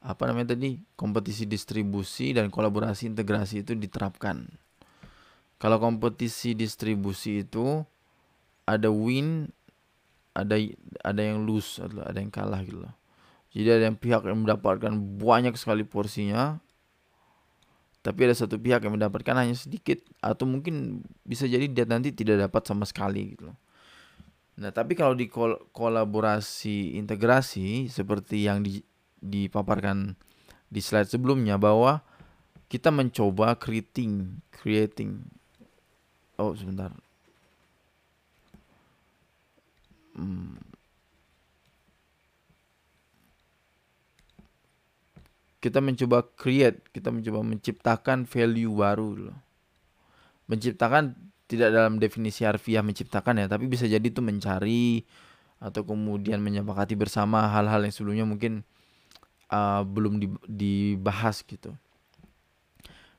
apa 0.00 0.22
namanya 0.24 0.56
tadi 0.56 0.80
kompetisi 0.96 1.44
distribusi 1.44 2.32
dan 2.32 2.48
kolaborasi 2.48 3.12
integrasi 3.12 3.62
itu 3.62 3.76
diterapkan. 3.76 4.48
Kalau 5.60 5.76
kompetisi 5.76 6.56
distribusi 6.56 7.44
itu 7.44 7.84
ada 8.64 8.88
win, 8.88 9.52
ada 10.32 10.56
ada 11.04 11.20
yang 11.20 11.44
lose, 11.44 11.84
ada 11.84 12.16
yang 12.16 12.32
kalah 12.32 12.64
gitu 12.64 12.80
loh. 12.80 12.94
Jadi 13.52 13.68
ada 13.68 13.84
yang 13.92 13.98
pihak 14.00 14.24
yang 14.24 14.40
mendapatkan 14.40 14.94
banyak 15.20 15.52
sekali 15.60 15.84
porsinya, 15.84 16.64
tapi 18.00 18.24
ada 18.24 18.32
satu 18.32 18.56
pihak 18.56 18.80
yang 18.80 18.96
mendapatkan 18.96 19.36
hanya 19.36 19.52
sedikit 19.52 20.00
atau 20.24 20.48
mungkin 20.48 21.04
bisa 21.24 21.44
jadi 21.44 21.68
dia 21.68 21.84
nanti 21.84 22.16
tidak 22.16 22.48
dapat 22.48 22.62
sama 22.64 22.88
sekali 22.88 23.36
gitu 23.36 23.52
loh. 23.52 23.58
Nah, 24.60 24.72
tapi 24.72 24.92
kalau 24.92 25.16
di 25.16 25.28
kol 25.28 25.56
kolaborasi 25.72 27.00
integrasi 27.00 27.88
seperti 27.88 28.44
yang 28.44 28.60
di 28.60 28.84
dipaparkan 29.20 30.16
di 30.72 30.80
slide 30.80 31.08
sebelumnya 31.08 31.60
bahwa 31.60 32.00
kita 32.72 32.88
mencoba 32.88 33.58
creating 33.58 34.40
creating 34.54 35.20
oh 36.40 36.56
sebentar 36.56 36.94
hmm. 40.16 40.56
Kita 45.60 45.78
mencoba 45.84 46.24
create 46.34 46.80
kita 46.90 47.12
mencoba 47.12 47.44
menciptakan 47.44 48.24
value 48.24 48.72
baru 48.72 49.28
loh. 49.28 49.38
Menciptakan 50.48 51.14
tidak 51.46 51.70
dalam 51.70 52.00
definisi 52.00 52.48
harfiah 52.48 52.80
menciptakan 52.80 53.44
ya 53.44 53.46
tapi 53.46 53.68
bisa 53.68 53.84
jadi 53.84 54.02
itu 54.02 54.24
mencari 54.24 55.04
atau 55.60 55.84
kemudian 55.84 56.40
menyepakati 56.40 56.96
bersama 56.96 57.44
hal-hal 57.52 57.84
yang 57.84 57.92
sebelumnya 57.92 58.24
mungkin 58.24 58.64
uh, 59.52 59.84
belum 59.84 60.40
dibahas 60.48 61.44
gitu. 61.44 61.76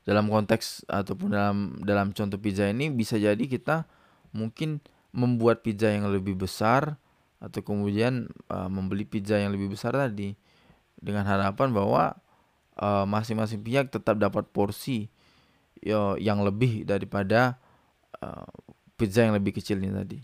Dalam 0.01 0.25
konteks 0.33 0.89
ataupun 0.89 1.37
dalam 1.37 1.77
dalam 1.85 2.09
contoh 2.09 2.41
pizza 2.41 2.65
ini 2.65 2.89
bisa 2.89 3.21
jadi 3.21 3.37
kita 3.37 3.85
mungkin 4.33 4.81
membuat 5.13 5.61
pizza 5.61 5.93
yang 5.93 6.09
lebih 6.09 6.33
besar 6.33 6.97
atau 7.37 7.61
kemudian 7.61 8.25
uh, 8.49 8.65
membeli 8.65 9.05
pizza 9.05 9.37
yang 9.37 9.53
lebih 9.53 9.77
besar 9.77 9.93
tadi 9.93 10.33
dengan 10.97 11.25
harapan 11.29 11.69
bahwa 11.69 12.17
uh, 12.81 13.05
masing-masing 13.05 13.61
pihak 13.61 13.93
tetap 13.93 14.17
dapat 14.17 14.49
porsi 14.49 15.07
yo, 15.79 16.17
yang 16.17 16.41
lebih 16.41 16.83
daripada 16.83 17.61
uh, 18.19 18.49
pizza 18.97 19.23
yang 19.23 19.37
lebih 19.37 19.53
kecil 19.55 19.77
ini 19.77 19.93
tadi. 19.93 20.19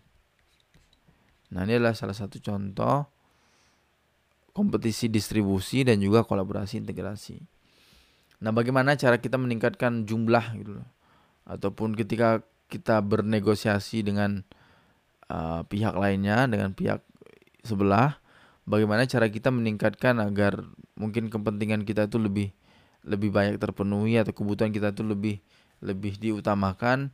Nah 1.54 1.64
ini 1.64 1.80
adalah 1.80 1.96
salah 1.96 2.18
satu 2.18 2.42
contoh 2.42 3.08
kompetisi 4.58 5.06
distribusi 5.06 5.86
dan 5.86 6.02
juga 6.02 6.26
kolaborasi 6.26 6.82
integrasi. 6.82 7.38
Nah, 8.42 8.50
bagaimana 8.50 8.98
cara 8.98 9.22
kita 9.22 9.38
meningkatkan 9.38 10.10
jumlah 10.10 10.46
gitu 10.58 10.82
loh. 10.82 10.90
Ataupun 11.46 11.94
ketika 11.94 12.42
kita 12.66 13.06
bernegosiasi 13.06 14.02
dengan 14.02 14.42
uh, 15.30 15.62
pihak 15.62 15.94
lainnya, 15.94 16.50
dengan 16.50 16.74
pihak 16.74 17.06
sebelah, 17.62 18.18
bagaimana 18.66 19.06
cara 19.06 19.30
kita 19.30 19.54
meningkatkan 19.54 20.18
agar 20.22 20.66
mungkin 20.98 21.30
kepentingan 21.30 21.86
kita 21.86 22.10
itu 22.10 22.18
lebih 22.18 22.52
lebih 23.06 23.30
banyak 23.32 23.62
terpenuhi 23.62 24.20
atau 24.20 24.34
kebutuhan 24.34 24.74
kita 24.74 24.92
itu 24.92 25.06
lebih 25.06 25.40
lebih 25.80 26.18
diutamakan. 26.18 27.14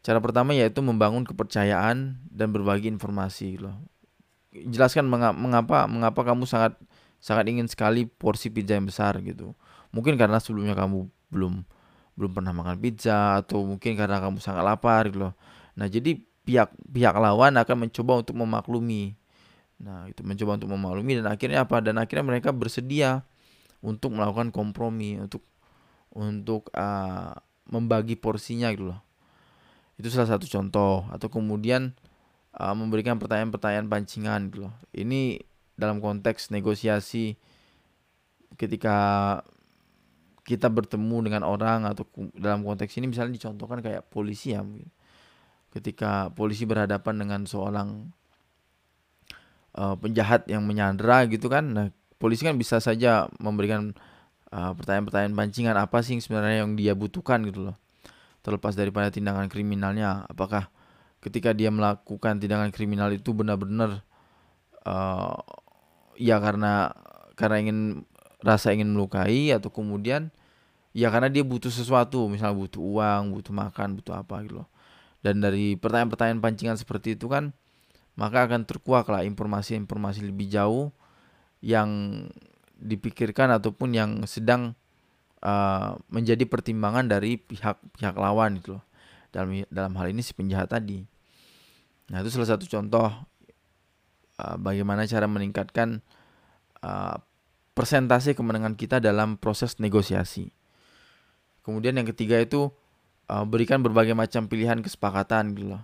Cara 0.00 0.18
pertama 0.22 0.56
yaitu 0.56 0.80
membangun 0.80 1.22
kepercayaan 1.22 2.18
dan 2.30 2.48
berbagi 2.50 2.88
informasi 2.88 3.60
loh 3.60 3.76
jelaskan 4.64 5.04
mengapa 5.36 5.84
mengapa 5.84 6.20
kamu 6.24 6.48
sangat 6.48 6.80
sangat 7.20 7.44
ingin 7.52 7.68
sekali 7.68 8.08
porsi 8.08 8.48
pizza 8.48 8.78
yang 8.78 8.88
besar 8.88 9.20
gitu. 9.20 9.52
Mungkin 9.92 10.16
karena 10.16 10.40
sebelumnya 10.40 10.72
kamu 10.72 11.08
belum 11.28 11.64
belum 12.16 12.32
pernah 12.32 12.52
makan 12.56 12.80
pizza 12.80 13.44
atau 13.44 13.60
mungkin 13.66 13.92
karena 13.98 14.22
kamu 14.22 14.40
sangat 14.40 14.64
lapar 14.64 15.12
gitu 15.12 15.28
loh. 15.28 15.34
Nah, 15.76 15.84
jadi 15.90 16.16
pihak 16.16 16.72
pihak 16.88 17.14
lawan 17.18 17.60
akan 17.60 17.88
mencoba 17.88 18.24
untuk 18.24 18.34
memaklumi. 18.40 19.18
Nah, 19.76 20.08
itu 20.08 20.24
mencoba 20.24 20.56
untuk 20.56 20.70
memaklumi 20.72 21.20
dan 21.20 21.28
akhirnya 21.28 21.68
apa? 21.68 21.84
Dan 21.84 22.00
akhirnya 22.00 22.24
mereka 22.24 22.50
bersedia 22.52 23.24
untuk 23.84 24.16
melakukan 24.16 24.48
kompromi 24.48 25.20
untuk 25.20 25.44
untuk 26.16 26.72
uh, 26.72 27.36
membagi 27.68 28.16
porsinya 28.16 28.72
gitu 28.72 28.94
loh. 28.94 29.00
Itu 30.00 30.08
salah 30.08 30.36
satu 30.36 30.48
contoh 30.48 31.04
atau 31.12 31.28
kemudian 31.28 31.92
uh, 32.56 32.72
memberikan 32.72 33.20
pertanyaan-pertanyaan 33.20 33.86
pancingan 33.88 34.40
gitu 34.48 34.68
loh. 34.68 34.74
Ini 34.96 35.44
dalam 35.76 36.00
konteks 36.00 36.48
negosiasi 36.48 37.36
ketika 38.56 38.96
kita 40.46 40.72
bertemu 40.72 41.26
dengan 41.26 41.42
orang 41.44 41.84
atau 41.84 42.06
dalam 42.32 42.64
konteks 42.64 42.96
ini 42.96 43.12
misalnya 43.12 43.36
dicontohkan 43.36 43.84
kayak 43.84 44.08
polisi 44.08 44.56
ya. 44.56 44.64
Ketika 45.68 46.32
polisi 46.32 46.64
berhadapan 46.64 47.20
dengan 47.20 47.44
seorang 47.44 48.08
uh, 49.76 49.94
penjahat 50.00 50.48
yang 50.50 50.64
menyandera 50.64 51.28
gitu 51.30 51.46
kan. 51.52 51.64
Nah, 51.70 51.86
polisi 52.16 52.42
kan 52.42 52.56
bisa 52.56 52.80
saja 52.80 53.28
memberikan 53.38 53.92
pertanyaan 54.46 54.78
pertanyaan-pertanyaan 54.78 55.34
pancingan 55.36 55.76
apa 55.76 56.00
sih 56.00 56.16
sebenarnya 56.16 56.64
yang 56.64 56.80
dia 56.80 56.96
butuhkan 56.96 57.44
gitu 57.44 57.70
loh. 57.70 57.76
Terlepas 58.40 58.72
daripada 58.72 59.12
tindakan 59.12 59.52
kriminalnya, 59.52 60.24
apakah 60.30 60.70
ketika 61.20 61.50
dia 61.50 61.68
melakukan 61.74 62.38
tindakan 62.38 62.70
kriminal 62.70 63.10
itu 63.10 63.34
benar-benar 63.34 64.06
uh, 64.86 65.34
ya 66.14 66.38
karena 66.38 66.94
karena 67.34 67.56
ingin 67.66 67.78
rasa 68.40 68.70
ingin 68.70 68.94
melukai 68.94 69.50
atau 69.50 69.68
kemudian 69.68 70.30
ya 70.96 71.10
karena 71.12 71.28
dia 71.28 71.42
butuh 71.42 71.68
sesuatu 71.68 72.30
misalnya 72.30 72.56
butuh 72.56 72.80
uang 72.80 73.36
butuh 73.36 73.52
makan 73.52 73.98
butuh 73.98 74.14
apa 74.16 74.46
gitu 74.46 74.62
loh 74.62 74.68
dan 75.20 75.42
dari 75.42 75.74
pertanyaan-pertanyaan 75.76 76.40
pancingan 76.40 76.76
seperti 76.78 77.18
itu 77.18 77.26
kan 77.26 77.50
maka 78.16 78.48
akan 78.48 78.64
terkuak 78.64 79.06
lah 79.12 79.22
informasi-informasi 79.22 80.24
lebih 80.24 80.48
jauh 80.48 80.90
yang 81.60 82.24
dipikirkan 82.76 83.52
ataupun 83.56 83.96
yang 83.96 84.10
sedang 84.28 84.76
uh, 85.40 85.96
menjadi 86.12 86.44
pertimbangan 86.44 87.08
dari 87.08 87.40
pihak 87.40 87.80
pihak 87.96 88.16
lawan 88.16 88.60
itu 88.60 88.76
loh 88.76 88.84
dalam 89.32 89.64
dalam 89.68 89.92
hal 89.96 90.12
ini 90.12 90.20
si 90.24 90.32
penjahat 90.32 90.72
tadi 90.72 91.04
Nah, 92.10 92.22
itu 92.22 92.30
salah 92.30 92.54
satu 92.54 92.64
contoh 92.70 93.10
uh, 94.38 94.56
bagaimana 94.58 95.10
cara 95.10 95.26
meningkatkan 95.26 96.02
uh, 96.82 97.18
persentase 97.74 98.38
kemenangan 98.38 98.78
kita 98.78 99.02
dalam 99.02 99.34
proses 99.34 99.82
negosiasi. 99.82 100.54
Kemudian 101.66 101.98
yang 101.98 102.06
ketiga 102.06 102.38
itu 102.38 102.70
uh, 103.26 103.42
berikan 103.42 103.82
berbagai 103.82 104.14
macam 104.14 104.46
pilihan 104.46 104.78
kesepakatan 104.86 105.58
gitu 105.58 105.74
loh. 105.74 105.82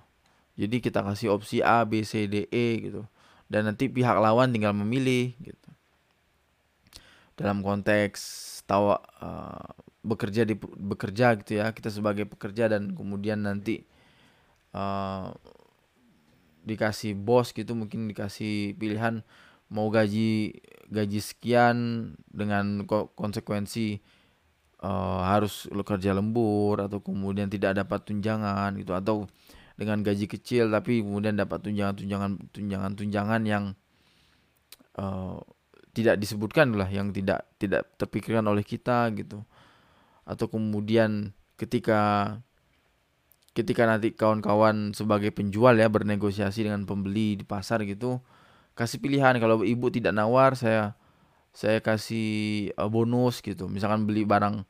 Jadi 0.56 0.84
kita 0.84 1.00
kasih 1.00 1.32
opsi 1.32 1.64
A, 1.64 1.84
B, 1.88 2.04
C, 2.04 2.28
D, 2.28 2.48
E 2.52 2.66
gitu. 2.80 3.08
Dan 3.48 3.68
nanti 3.68 3.88
pihak 3.88 4.16
lawan 4.20 4.52
tinggal 4.52 4.76
memilih 4.76 5.32
gitu. 5.40 5.70
Dalam 7.36 7.64
konteks 7.64 8.20
tawa 8.68 9.00
uh, 9.18 9.72
bekerja 10.04 10.44
di 10.44 10.54
bekerja 10.60 11.40
gitu 11.40 11.60
ya, 11.60 11.72
kita 11.72 11.88
sebagai 11.88 12.28
pekerja 12.28 12.68
dan 12.68 12.92
kemudian 12.92 13.40
nanti 13.40 13.84
uh, 14.76 15.32
dikasih 16.62 17.18
bos 17.18 17.50
gitu 17.50 17.74
mungkin 17.74 18.06
dikasih 18.06 18.78
pilihan 18.78 19.26
mau 19.72 19.90
gaji 19.90 20.62
gaji 20.92 21.20
sekian 21.24 22.12
dengan 22.28 22.84
konsekuensi 23.16 23.98
uh, 24.84 25.20
harus 25.26 25.66
kerja 25.72 26.12
lembur 26.12 26.84
atau 26.84 27.00
kemudian 27.00 27.48
tidak 27.48 27.82
dapat 27.82 28.04
tunjangan 28.04 28.76
gitu 28.78 28.92
atau 28.92 29.26
dengan 29.82 30.06
gaji 30.06 30.30
kecil 30.30 30.70
tapi 30.70 31.02
kemudian 31.02 31.34
dapat 31.34 31.66
tunjangan 31.66 31.98
tunjangan 31.98 32.30
tunjangan 32.54 32.92
tunjangan 32.94 33.42
yang 33.42 33.64
uh, 34.96 35.42
tidak 35.92 36.16
disebutkan 36.16 36.72
lah 36.72 36.88
yang 36.88 37.12
tidak 37.12 37.44
tidak 37.60 37.84
terpikirkan 38.00 38.46
oleh 38.48 38.64
kita 38.64 39.12
gitu. 39.12 39.44
Atau 40.24 40.48
kemudian 40.48 41.36
ketika 41.60 42.34
ketika 43.52 43.84
nanti 43.84 44.16
kawan-kawan 44.16 44.96
sebagai 44.96 45.28
penjual 45.28 45.76
ya 45.76 45.90
bernegosiasi 45.92 46.64
dengan 46.64 46.88
pembeli 46.88 47.36
di 47.36 47.44
pasar 47.44 47.84
gitu 47.84 48.24
kasih 48.72 48.98
pilihan. 49.02 49.36
Kalau 49.36 49.60
ibu 49.60 49.92
tidak 49.92 50.16
nawar 50.16 50.56
saya 50.56 50.96
saya 51.52 51.84
kasih 51.84 52.72
uh, 52.80 52.88
bonus 52.88 53.44
gitu. 53.44 53.68
Misalkan 53.68 54.08
beli 54.08 54.24
barang 54.24 54.64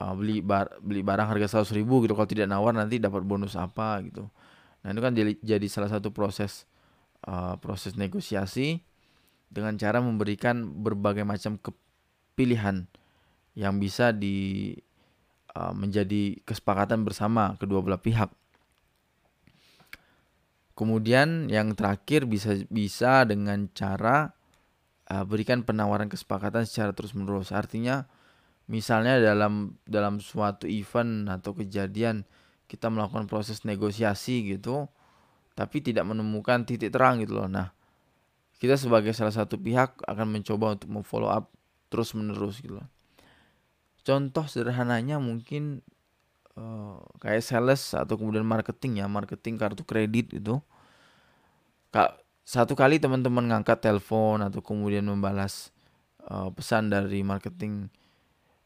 uh, 0.00 0.14
beli 0.16 0.40
bar, 0.40 0.78
beli 0.80 1.04
barang 1.04 1.28
harga 1.34 1.46
seratus 1.58 1.74
ribu 1.74 2.02
gitu 2.06 2.14
kalau 2.16 2.28
tidak 2.30 2.46
nawar 2.48 2.72
nanti 2.74 2.98
dapat 3.02 3.22
bonus 3.22 3.54
apa 3.54 4.00
gitu 4.06 4.26
nah 4.84 4.92
itu 4.92 5.00
kan 5.00 5.12
jadi, 5.16 5.32
jadi 5.40 5.66
salah 5.66 5.90
satu 5.90 6.12
proses 6.12 6.68
uh, 7.26 7.56
proses 7.60 7.96
negosiasi 7.96 8.84
dengan 9.48 9.78
cara 9.78 10.02
memberikan 10.02 10.66
berbagai 10.82 11.22
macam 11.22 11.56
kepilihan 11.62 12.90
yang 13.54 13.78
bisa 13.78 14.10
di 14.10 14.74
uh, 15.54 15.70
menjadi 15.70 16.42
kesepakatan 16.42 17.06
bersama 17.06 17.54
kedua 17.56 17.80
belah 17.80 18.02
pihak. 18.02 18.30
Kemudian 20.74 21.46
yang 21.46 21.78
terakhir 21.78 22.26
bisa 22.26 22.58
bisa 22.66 23.22
dengan 23.22 23.70
cara 23.70 24.34
uh, 25.06 25.22
berikan 25.22 25.62
penawaran 25.62 26.10
kesepakatan 26.10 26.66
secara 26.66 26.90
terus 26.90 27.14
menerus. 27.14 27.54
Artinya 27.54 28.10
misalnya 28.66 29.20
dalam 29.20 29.76
dalam 29.84 30.18
suatu 30.18 30.64
event 30.64 31.28
atau 31.28 31.52
kejadian 31.52 32.24
kita 32.64 32.88
melakukan 32.88 33.28
proses 33.28 33.62
negosiasi 33.68 34.44
gitu, 34.56 34.88
tapi 35.52 35.84
tidak 35.84 36.08
menemukan 36.08 36.64
titik 36.64 36.90
terang 36.90 37.20
gitu 37.20 37.36
loh. 37.38 37.48
Nah, 37.48 37.76
kita 38.56 38.80
sebagai 38.80 39.12
salah 39.12 39.34
satu 39.34 39.60
pihak 39.60 40.00
akan 40.08 40.26
mencoba 40.40 40.74
untuk 40.80 40.88
memfollow 40.90 41.28
up 41.28 41.52
terus 41.92 42.16
menerus 42.16 42.58
gitu 42.64 42.80
loh. 42.80 42.88
Contoh 44.04 44.44
sederhananya 44.48 45.16
mungkin 45.20 45.80
uh, 46.56 47.00
kayak 47.20 47.44
sales 47.44 47.80
atau 47.92 48.16
kemudian 48.16 48.44
marketing 48.44 49.00
ya, 49.00 49.06
marketing 49.08 49.60
kartu 49.60 49.84
kredit 49.84 50.32
itu. 50.32 50.58
Satu 52.44 52.76
kali 52.76 53.00
teman-teman 53.00 53.48
ngangkat 53.48 53.80
telepon 53.80 54.42
atau 54.44 54.60
kemudian 54.60 55.06
membalas 55.06 55.72
uh, 56.28 56.52
pesan 56.52 56.92
dari 56.92 57.24
marketing 57.24 57.88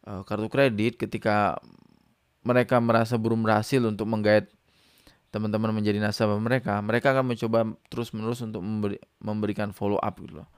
uh, 0.09 0.23
kartu 0.25 0.49
kredit 0.49 0.97
ketika 0.97 1.61
mereka 2.41 2.81
merasa 2.81 3.21
belum 3.21 3.45
berhasil 3.45 3.85
untuk 3.85 4.09
menggait 4.09 4.49
teman-teman 5.29 5.77
menjadi 5.77 6.01
nasabah 6.01 6.41
mereka, 6.41 6.81
mereka 6.81 7.13
akan 7.13 7.37
mencoba 7.37 7.69
terus-menerus 7.93 8.41
untuk 8.41 8.65
memberi, 8.65 8.97
memberikan 9.21 9.77
follow 9.77 10.01
up 10.01 10.17
gitu 10.25 10.41
loh. 10.41 10.49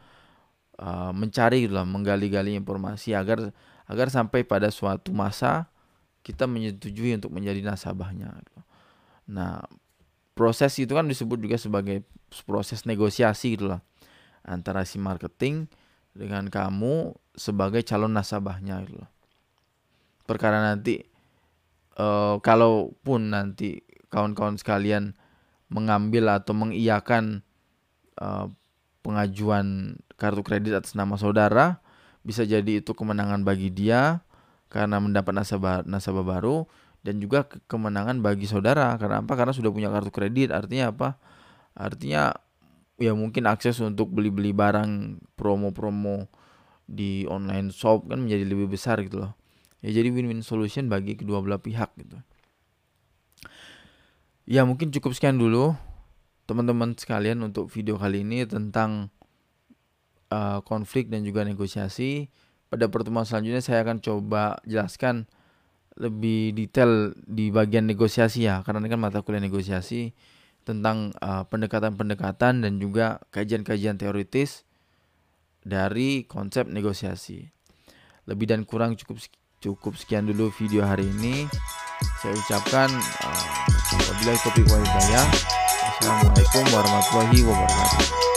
Uh, 0.78 1.10
mencari 1.10 1.66
gitu 1.66 1.74
loh, 1.74 1.84
menggali-gali 1.84 2.54
informasi 2.54 3.12
agar 3.12 3.50
agar 3.90 4.06
sampai 4.08 4.46
pada 4.46 4.70
suatu 4.70 5.10
masa 5.10 5.66
kita 6.22 6.46
menyetujui 6.46 7.18
untuk 7.18 7.34
menjadi 7.34 7.58
nasabahnya. 7.66 8.30
Nah, 9.26 9.66
proses 10.38 10.72
itu 10.78 10.94
kan 10.94 11.10
disebut 11.10 11.42
juga 11.42 11.58
sebagai 11.58 12.06
proses 12.46 12.86
negosiasi 12.86 13.58
gitu 13.58 13.74
loh 13.74 13.82
antara 14.46 14.86
si 14.86 14.96
marketing 14.96 15.66
dengan 16.14 16.46
kamu 16.46 17.18
sebagai 17.34 17.82
calon 17.82 18.14
nasabahnya 18.14 18.86
gitu 18.86 19.02
loh. 19.02 19.10
Perkara 20.30 20.62
nanti 20.62 21.02
uh, 21.98 22.38
kalaupun 22.38 23.34
nanti 23.34 23.82
kawan-kawan 24.14 24.54
sekalian 24.54 25.18
mengambil 25.66 26.30
atau 26.30 26.54
mengiyakan 26.54 27.42
uh, 28.22 28.46
pengajuan 29.02 29.98
kartu 30.14 30.46
kredit 30.46 30.78
atas 30.78 30.94
nama 30.94 31.18
saudara, 31.18 31.82
bisa 32.22 32.46
jadi 32.46 32.78
itu 32.78 32.94
kemenangan 32.94 33.42
bagi 33.42 33.74
dia 33.74 34.22
karena 34.70 35.02
mendapat 35.02 35.34
nasabah 35.34 35.82
nasabah 35.82 36.22
baru 36.22 36.70
dan 37.02 37.18
juga 37.18 37.50
ke 37.50 37.58
kemenangan 37.66 38.22
bagi 38.22 38.46
saudara. 38.46 38.94
Karena 39.02 39.26
apa? 39.26 39.34
Karena 39.34 39.50
sudah 39.50 39.74
punya 39.74 39.90
kartu 39.90 40.14
kredit. 40.14 40.54
Artinya 40.54 40.94
apa? 40.94 41.18
Artinya 41.74 42.38
ya 43.02 43.18
mungkin 43.18 43.50
akses 43.50 43.82
untuk 43.82 44.14
beli-beli 44.14 44.54
barang 44.54 45.18
promo-promo 45.34 46.30
di 46.86 47.26
online 47.26 47.74
shop 47.74 48.06
kan 48.12 48.22
menjadi 48.22 48.46
lebih 48.46 48.70
besar 48.78 49.02
gitu 49.02 49.26
loh 49.26 49.39
ya 49.80 49.90
jadi 49.90 50.08
win-win 50.12 50.44
solution 50.44 50.88
bagi 50.88 51.16
kedua 51.16 51.40
belah 51.40 51.60
pihak 51.60 51.92
gitu 51.96 52.20
ya 54.44 54.64
mungkin 54.64 54.92
cukup 54.92 55.16
sekian 55.16 55.40
dulu 55.40 55.72
teman-teman 56.50 56.98
sekalian 56.98 57.46
untuk 57.46 57.70
video 57.70 57.94
kali 57.94 58.26
ini 58.26 58.42
tentang 58.42 59.14
uh, 60.34 60.58
konflik 60.66 61.06
dan 61.06 61.22
juga 61.22 61.46
negosiasi. 61.46 62.26
Pada 62.66 62.86
pertemuan 62.86 63.22
selanjutnya 63.22 63.62
saya 63.62 63.86
akan 63.86 64.02
coba 64.02 64.58
jelaskan 64.66 65.30
lebih 65.98 66.54
detail 66.54 67.14
di 67.22 67.54
bagian 67.54 67.86
negosiasi 67.86 68.46
ya, 68.46 68.66
karena 68.66 68.82
ini 68.82 68.90
kan 68.94 68.98
mata 69.02 69.22
kuliah 69.26 69.42
negosiasi 69.42 70.14
tentang 70.62 71.10
pendekatan 71.14 71.38
uh, 71.38 71.44
pendekatan-pendekatan 71.50 72.54
dan 72.62 72.72
juga 72.78 73.22
kajian-kajian 73.34 73.98
teoritis 73.98 74.66
dari 75.66 76.26
konsep 76.26 76.66
negosiasi. 76.66 77.50
Lebih 78.26 78.54
dan 78.54 78.62
kurang 78.62 78.94
cukup 78.98 79.18
cukup 79.60 79.92
sekian 79.92 80.24
dulu 80.24 80.48
video 80.56 80.88
hari 80.88 81.04
ini. 81.20 81.44
Saya 82.24 82.32
ucapkan 82.32 82.88
uh, 83.20 83.44
wabillahi 84.08 84.40
taufiq 84.40 84.64
Assalamualaikum 86.00 86.64
warahmatullahi 86.72 87.40
wabarakatuh. 87.44 88.29